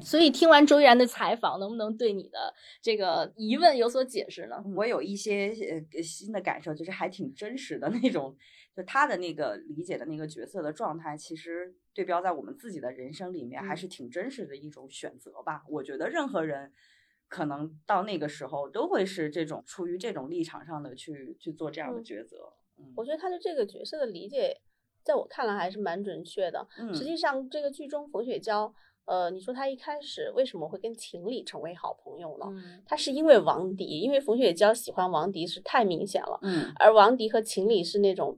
[0.04, 4.54] 所以听完周依然的采访，能不能对你的这个疑问有所解释呢？
[4.76, 8.38] 我有一些呃新的感受，就是还挺真实的那种，
[8.76, 15.64] 就他的那个理解的那个角色的状态，其实对标在我们自己的人生里面，还是挺真实的一种选择吧。
[15.68, 16.70] 我觉得任何人
[17.28, 22.52] 可能到那个时候都会是这种出于这种立场上的去去做这样的抉择。
[22.78, 24.60] 嗯，我觉得他对这个角色的理解，
[25.02, 26.68] 在我看来还是蛮准确的。
[26.78, 28.74] 嗯实际上这个剧中冯雪娇。
[29.06, 32.46] 呃，你说他一开始为什么会跟秦理成为好朋友呢？
[32.50, 38.36] 嗯他是因为王迪，因为冯雪娇喜欢王迪是太明显了，嗯而王迪和秦理是那种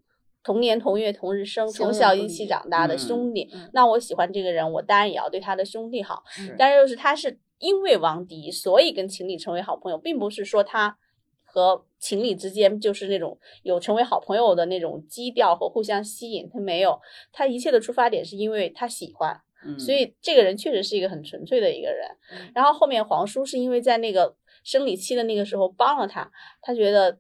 [0.49, 3.51] 同年同月同日生，从小一起长大的嗯兄弟。
[3.53, 6.23] 嗯那我喜欢这个人，我当然也要对他的兄弟好。
[6.31, 10.97] 是但是就是他是因为王迪，所以跟秦理成为好朋友，并不是说他
[11.45, 16.99] 和情理之间就是那种有成为好朋友的那种基调和互相吸引，他没有，
[17.31, 19.39] 他一切的出发点是因为他喜欢。
[19.67, 22.09] 嗯所以这个人确实是一个很纯粹的一个人。
[22.33, 24.35] 嗯然后后面黄叔是因为在那个
[24.65, 26.31] 生理期的那个时候帮了他，
[26.63, 27.19] 他觉得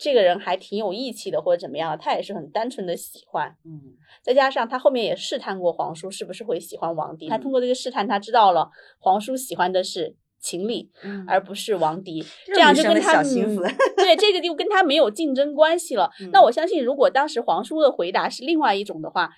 [0.00, 3.54] 这个人还挺有义气的，或者怎么样，他也是很单纯的喜欢。
[3.64, 16.10] 嗯再加上他后面也试探过皇叔是不是会喜欢王迪，他嗯通过这个试探，他知道了皇叔喜欢的是秦理，嗯而不是王迪，这这样就跟他对这个就跟他没有竞争关系了。
[16.32, 19.30] 那嗯我相信，如果当时皇叔的回答是另外一种的话，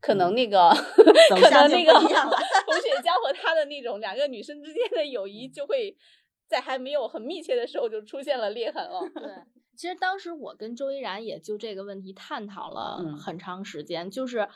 [0.00, 0.70] 可能那个、
[1.30, 5.96] 走可能那个冯雪娇和他的那种两个女生之间的友谊就会
[6.46, 9.00] 在还没有很密切的时候就出现了裂痕了。
[9.14, 9.22] 对，
[9.76, 14.48] 其实当时我跟周依然也就这个问题探讨了嗯很长时间，就是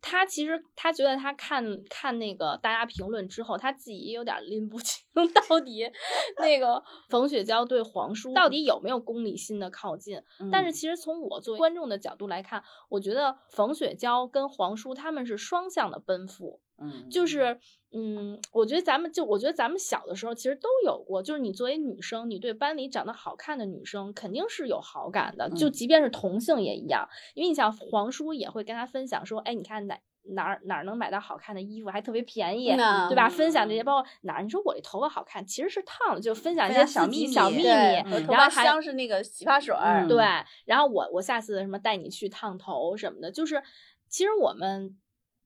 [0.00, 5.88] 他其实他觉得他看看那个大家评论之后，他自己也有点拎不 清到底
[6.40, 10.20] 那个冯雪娇对黄叔到底有没有功利心的靠近。
[10.50, 16.60] 但是嗯其实从我作为观众的角度来看，我觉得冯雪娇跟黄叔他们是双向的奔赴。
[16.82, 17.58] 嗯就是，
[17.92, 25.72] 嗯，我觉得咱们就，我觉得咱们小的时候其实都有过，就是你作为女生，你对班里长得好看的女生肯定是有好感的，就嗯。
[25.72, 29.98] 即便是同性也一样，因为你想黄叔也会跟他分享说，哎，你看哪
[30.34, 33.28] 哪儿哪儿能买到好看的衣服，还特别便宜，嗯对吧？
[33.28, 39.74] 分享这些，包括哪儿，你说我这头发好看，其实是烫的，就分享一些小秘密小秘密，然后还香是那个洗发水
[40.08, 40.24] 对，
[40.64, 43.60] 然后我我下次什么带你去烫头什么的，就是
[44.08, 44.96] 其实我们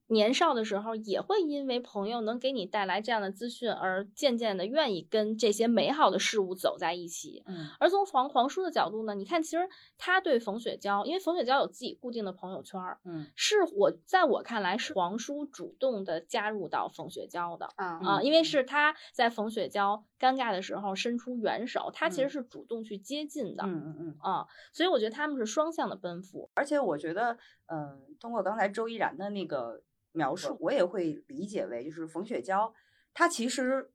[0.09, 7.43] 年少的时候也会因为朋友能给你带来这样的资讯，而渐渐的愿意跟这些美好的事物走在一起。
[7.47, 17.69] 嗯而从黄黄叔的角度呢，你看，其实他对冯雪娇，因为冯雪娇有自己固定的朋友圈儿，嗯是我在我看来是黄叔主动的加入到冯雪娇的。
[17.77, 23.65] 啊啊，因为是他在冯雪娇尴尬的时候伸出援手，他其实嗯是主动去接近的。
[23.65, 24.17] 嗯嗯嗯。
[24.21, 26.51] 啊，所以我觉得他们是双向的奔赴。
[26.55, 27.37] 而且我觉得，
[27.67, 29.83] 嗯、通过刚才周依然的那个
[30.17, 32.75] 描述，我也会理解为，就是冯雪娇，
[33.15, 33.91] 她其实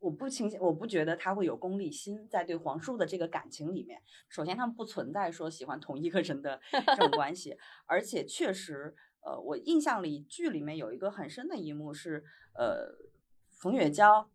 [0.00, 4.02] 我不倾向，我不觉得她会有功利心在对黄叔的这个感情里面。
[4.28, 6.60] 首先，他们不存在说喜欢同一个人的
[6.96, 8.94] 这种关系，而且确实，
[9.24, 12.22] 呃，我印象里剧里面有一个很深的一幕是，
[12.54, 12.94] 呃，
[13.60, 14.28] 冯雪娇。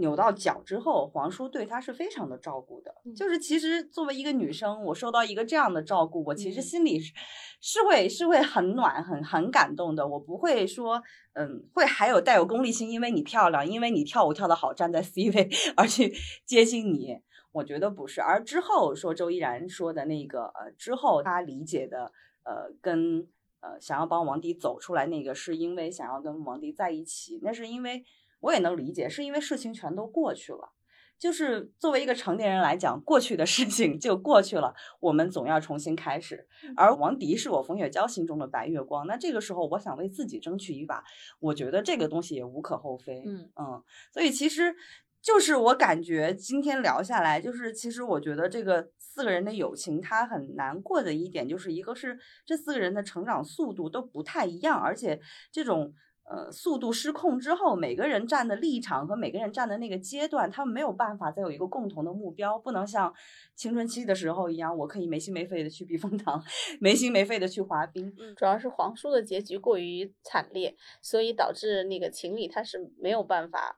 [0.00, 2.92] 扭到脚之后，黄叔对她是非常的照顾的。
[3.14, 7.12] 就是其实作为一个女生，我受到一个这样的照顾，我其实嗯心里是
[7.60, 10.06] 是会是会很暖、很很感动的。
[10.08, 11.00] 我不会说，
[11.34, 16.12] 嗯，会还有带有功利心，因为你漂亮，因为你跳舞跳得好，站在 C 位 而去
[16.44, 17.20] 接近你。
[17.52, 18.20] 我觉得不是。
[18.20, 22.12] 而之后说周依然说的那个，呃，之后他理解的，
[22.44, 23.26] 呃，跟
[23.60, 28.04] 呃想要帮王迪走出来那个，是因为想要跟王迪在一起，那是因为
[28.40, 30.72] 我也能理解，是因为事情全都过去了。
[31.18, 36.48] 就是作为一个成年人来讲，过去的事情就过去了，我们总要重新开始。
[36.74, 41.04] 而王迪是我冯雪娇心中的白月光，那这个时候我想为自己争取一把，
[41.38, 43.22] 我觉得这个东西也无可厚非。
[43.26, 44.74] 嗯嗯，所以其实
[45.20, 55.20] 就是我感觉今天聊下来，就是其实我觉得这个四个人的友情，它很难过的一点，就是一个是这四个人的成长速度都不太一样，而且
[55.52, 55.92] 这种。
[56.30, 63.12] 呃，速度失控之后，每个人站的立场和每个人站的那个阶段，他们没有办法再有一个共同的目标，不能像
[63.56, 66.40] 青春期的时候一样，我可以没心没肺的去避风塘，
[66.80, 68.14] 没心没肺的去滑冰。
[68.16, 73.76] 嗯，主要是黄叔的结局过于惨烈，所以导致那个秦理他是没有办法，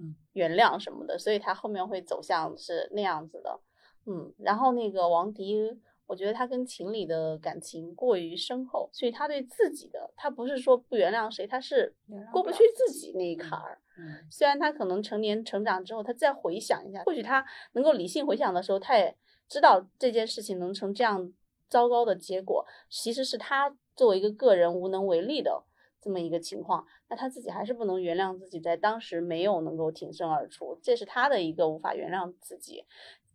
[0.00, 3.60] 嗯，原谅什么的，所以他后面会走向是那样子的，
[4.06, 5.78] 嗯，然后那个王迪，
[6.12, 11.96] 我觉得他跟情侣的感情过于深厚，所以他对自己的，他不是说不原谅谁，他是
[12.30, 13.78] 过不去自己那一坎儿。
[13.96, 17.42] 嗯虽然他可能成年成长之后，他再回想一下，或许他
[17.72, 19.16] 能够理性回想的时候，他也
[19.48, 21.32] 知道这件事情能成这样
[21.70, 25.64] 糟糕的结果，其实是他作为一个个人无能为力的
[25.98, 32.84] 这么一个情况，那他自己还是不能原谅自己在当时没有能够挺身而出，这是他的一个无法原谅自己。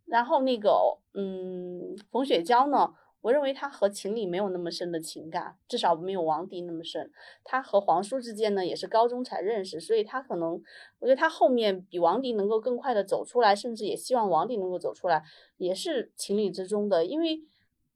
[0.08, 2.94] 然后那个，嗯，冯雪娇呢？
[3.20, 7.10] 我认为她和秦理没有那么深的情感，至少没有王迪那么深。
[7.42, 10.52] 她和黄叔之间呢，也是高中才认识，所以她可能，
[11.00, 15.24] 我觉得他后面比王迪能够更快的走出来，甚至也希望王迪能够走出来，
[15.56, 17.04] 也是情理之中的。
[17.04, 17.42] 因为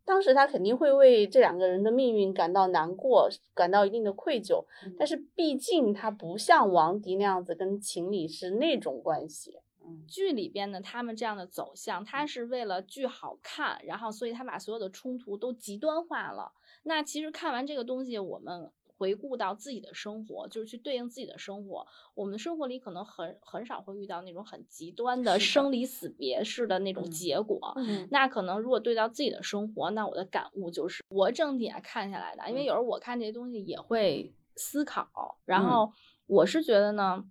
[0.04, 4.64] 当时他肯定会为这两个人的命运感到难过，感到一定的愧疚。
[4.98, 9.60] 但是毕竟他不像王迪那样子跟秦理是那种关系。
[10.06, 16.52] 剧里边呢，他们这样的走向，他是为了剧好看，然后所以他把所有的冲突都极端化了。
[16.84, 21.86] 那其实看完这个东西，我们回顾到自己的生活，就是去对应自己的生活。
[22.14, 27.74] 我们的生活里可能很很少会遇到那种很极端的生离死别式的那种结果。
[28.10, 35.92] 那可能如果对到自己的生活，那我的感悟就是我整体看下来的，因为有时候我看这些东西也会思考，然后
[36.26, 37.24] 我是觉得呢。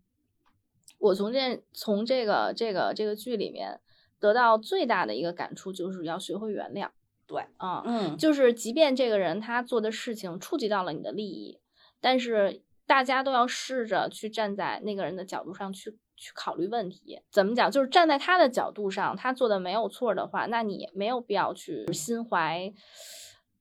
[1.02, 3.82] 我从这从这个这个这个剧里面
[4.20, 6.90] 得到最大的一个感触，就是要学会原谅。
[7.26, 11.60] 对，啊，嗯，就是即便这个人他做的事情触及到了你的利益，
[12.00, 17.22] 但是大家都要试着去站在那个人的角度上去去考虑问题。
[17.32, 17.72] 怎么讲？
[17.72, 22.74] 就是站在他的角度上，他做的没有错的话，那你没有必要去心怀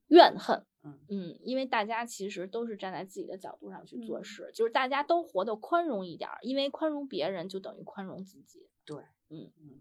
[0.09, 0.63] 怨恨。
[1.09, 8.67] 嗯因为大家其实都是站在自己的角度上去做事，就是大家都活得宽容一点，因为宽容别人就等于宽容自己。
[8.85, 8.97] 对，
[9.29, 9.79] 嗯嗯，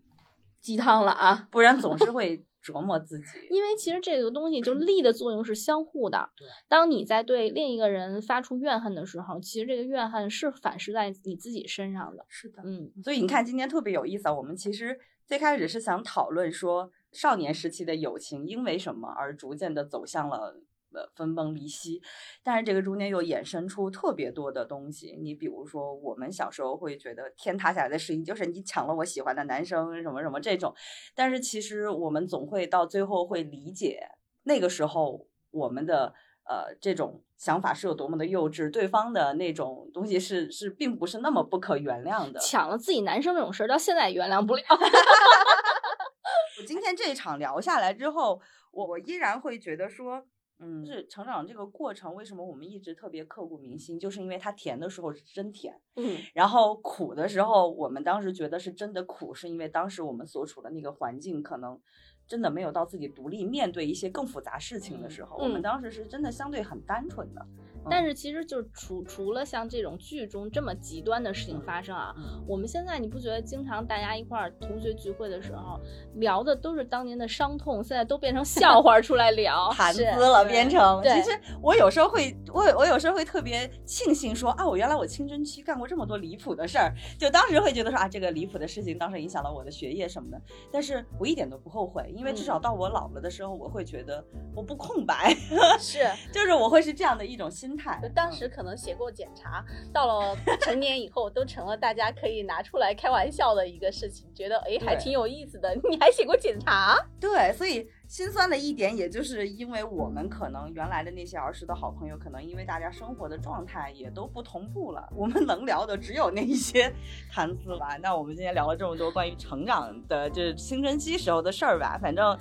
[0.61, 3.24] 鸡汤了啊，不然总是 会折磨自己。
[3.51, 6.30] 因为其实这个东西就力的作用是相互的。
[6.36, 12.26] 对，当你在对另一个人发出怨恨的时候，其实这个怨恨是反噬在你自己身上的。
[12.28, 14.34] 是的，嗯，所以你看今天特别有意思啊。
[14.34, 20.61] 我们其实最开始是想讨论说少年时期的友情因为什么而逐渐的走向了。
[20.93, 22.03] 呃，分崩离析，
[22.43, 25.16] 但是这个中间又衍生出特别多的东西。
[25.22, 30.74] 你比如说，我们小时候会觉得天塌下来的事情就是你抢了我喜欢的男生，什么什么这种。
[31.14, 34.01] 但是其实我们总会到最后会理解，
[34.43, 36.12] 那个时候我们的
[36.45, 42.41] 呃这种想法是有多么的幼稚，对方的那种东西是是并不是那么不可原谅的。
[42.41, 44.62] 抢了自己男生这种事儿，到现在也原谅不了。
[46.59, 48.41] 我今天这一场聊下来之后，
[48.72, 50.26] 我我依然会觉得说。
[50.61, 53.98] 嗯，是成长这个过程，为什么我们一直特别刻骨铭心？
[53.98, 61.80] 就是因为它甜的时候是真甜，嗯，然后苦的时候，我们当时觉得是真的苦，是因为当时我们所处的那个环境，可能
[62.26, 67.46] 真的没有到自己独立面对一些更复杂事情的时候，我们当时是真的相对很单纯的。
[67.89, 72.14] 但是其实就是除除了像这种剧中这么极端的事情发生啊，
[72.47, 75.81] 我们现在你不觉得经常大家一块儿同学聚会的时候
[76.16, 81.03] 聊的都是当年的伤痛，现在都变成笑话出来聊， 谈资了变成。
[81.03, 81.31] 其实
[81.62, 94.22] 我有时候会，我我有时候会特别庆幸说啊，我原来我青春期干过这么多离谱的事儿，就当时会觉得说啊，这个离谱的事情当时影响了我的学业什么的，但是我一点都不后悔，因为至少到我老了的时候，我会觉得
[94.55, 95.35] 我不空白，
[95.81, 96.01] 是，
[96.31, 97.70] 就是我会是这样的一种心。
[97.71, 105.73] 心态，当时可能写过检查，到了成年以后都成了大家可以拿出来开玩笑的一个事情，觉得哎还挺有意思的。
[105.89, 106.99] 你还写过检查？
[107.21, 116.93] 对，所以心酸的一点，也就是因为我们可能原来的那些儿时的好朋友，可能因为大家生活的状态也都不同步了，我们能聊的只有那一些
[117.31, 117.97] 谈资吧。
[118.03, 122.37] 那我们今天聊了这么多关于成长的，就是青春期时候的事儿吧，反正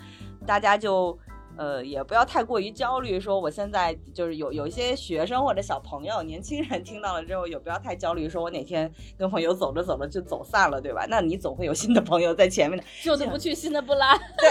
[0.48, 1.16] 大家就。
[1.60, 11.06] 呃，也不要太过于焦虑，说我现在就是有有一些学生或者小朋友、年轻人听到了之后，也不要太焦虑，说我哪天跟朋友走着走着就走散了，对吧？
[11.10, 14.18] 那你总会有新的朋友在前面的，旧的不去，新的不来。
[14.40, 14.50] 对，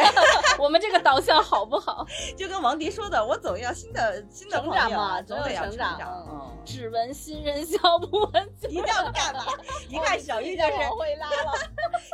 [0.59, 2.07] 我们这个导向好不好？
[2.37, 5.99] 就跟王迪说的，我总要新的新的成长嘛，总得成长。
[6.31, 9.45] 嗯，只闻新人笑，不闻一定要 干嘛？
[9.89, 11.53] 一看小玉就是会拉了，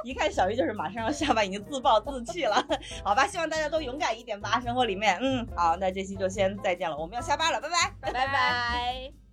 [0.04, 2.64] 一看小玉就是马上要下班，已经自暴自弃了。
[3.02, 5.64] 好吧，希望大家都勇敢一点吧，生活里面，嗯，好。
[5.64, 9.23] 好，那这期就先再见了，我们要下班了，拜拜，拜拜。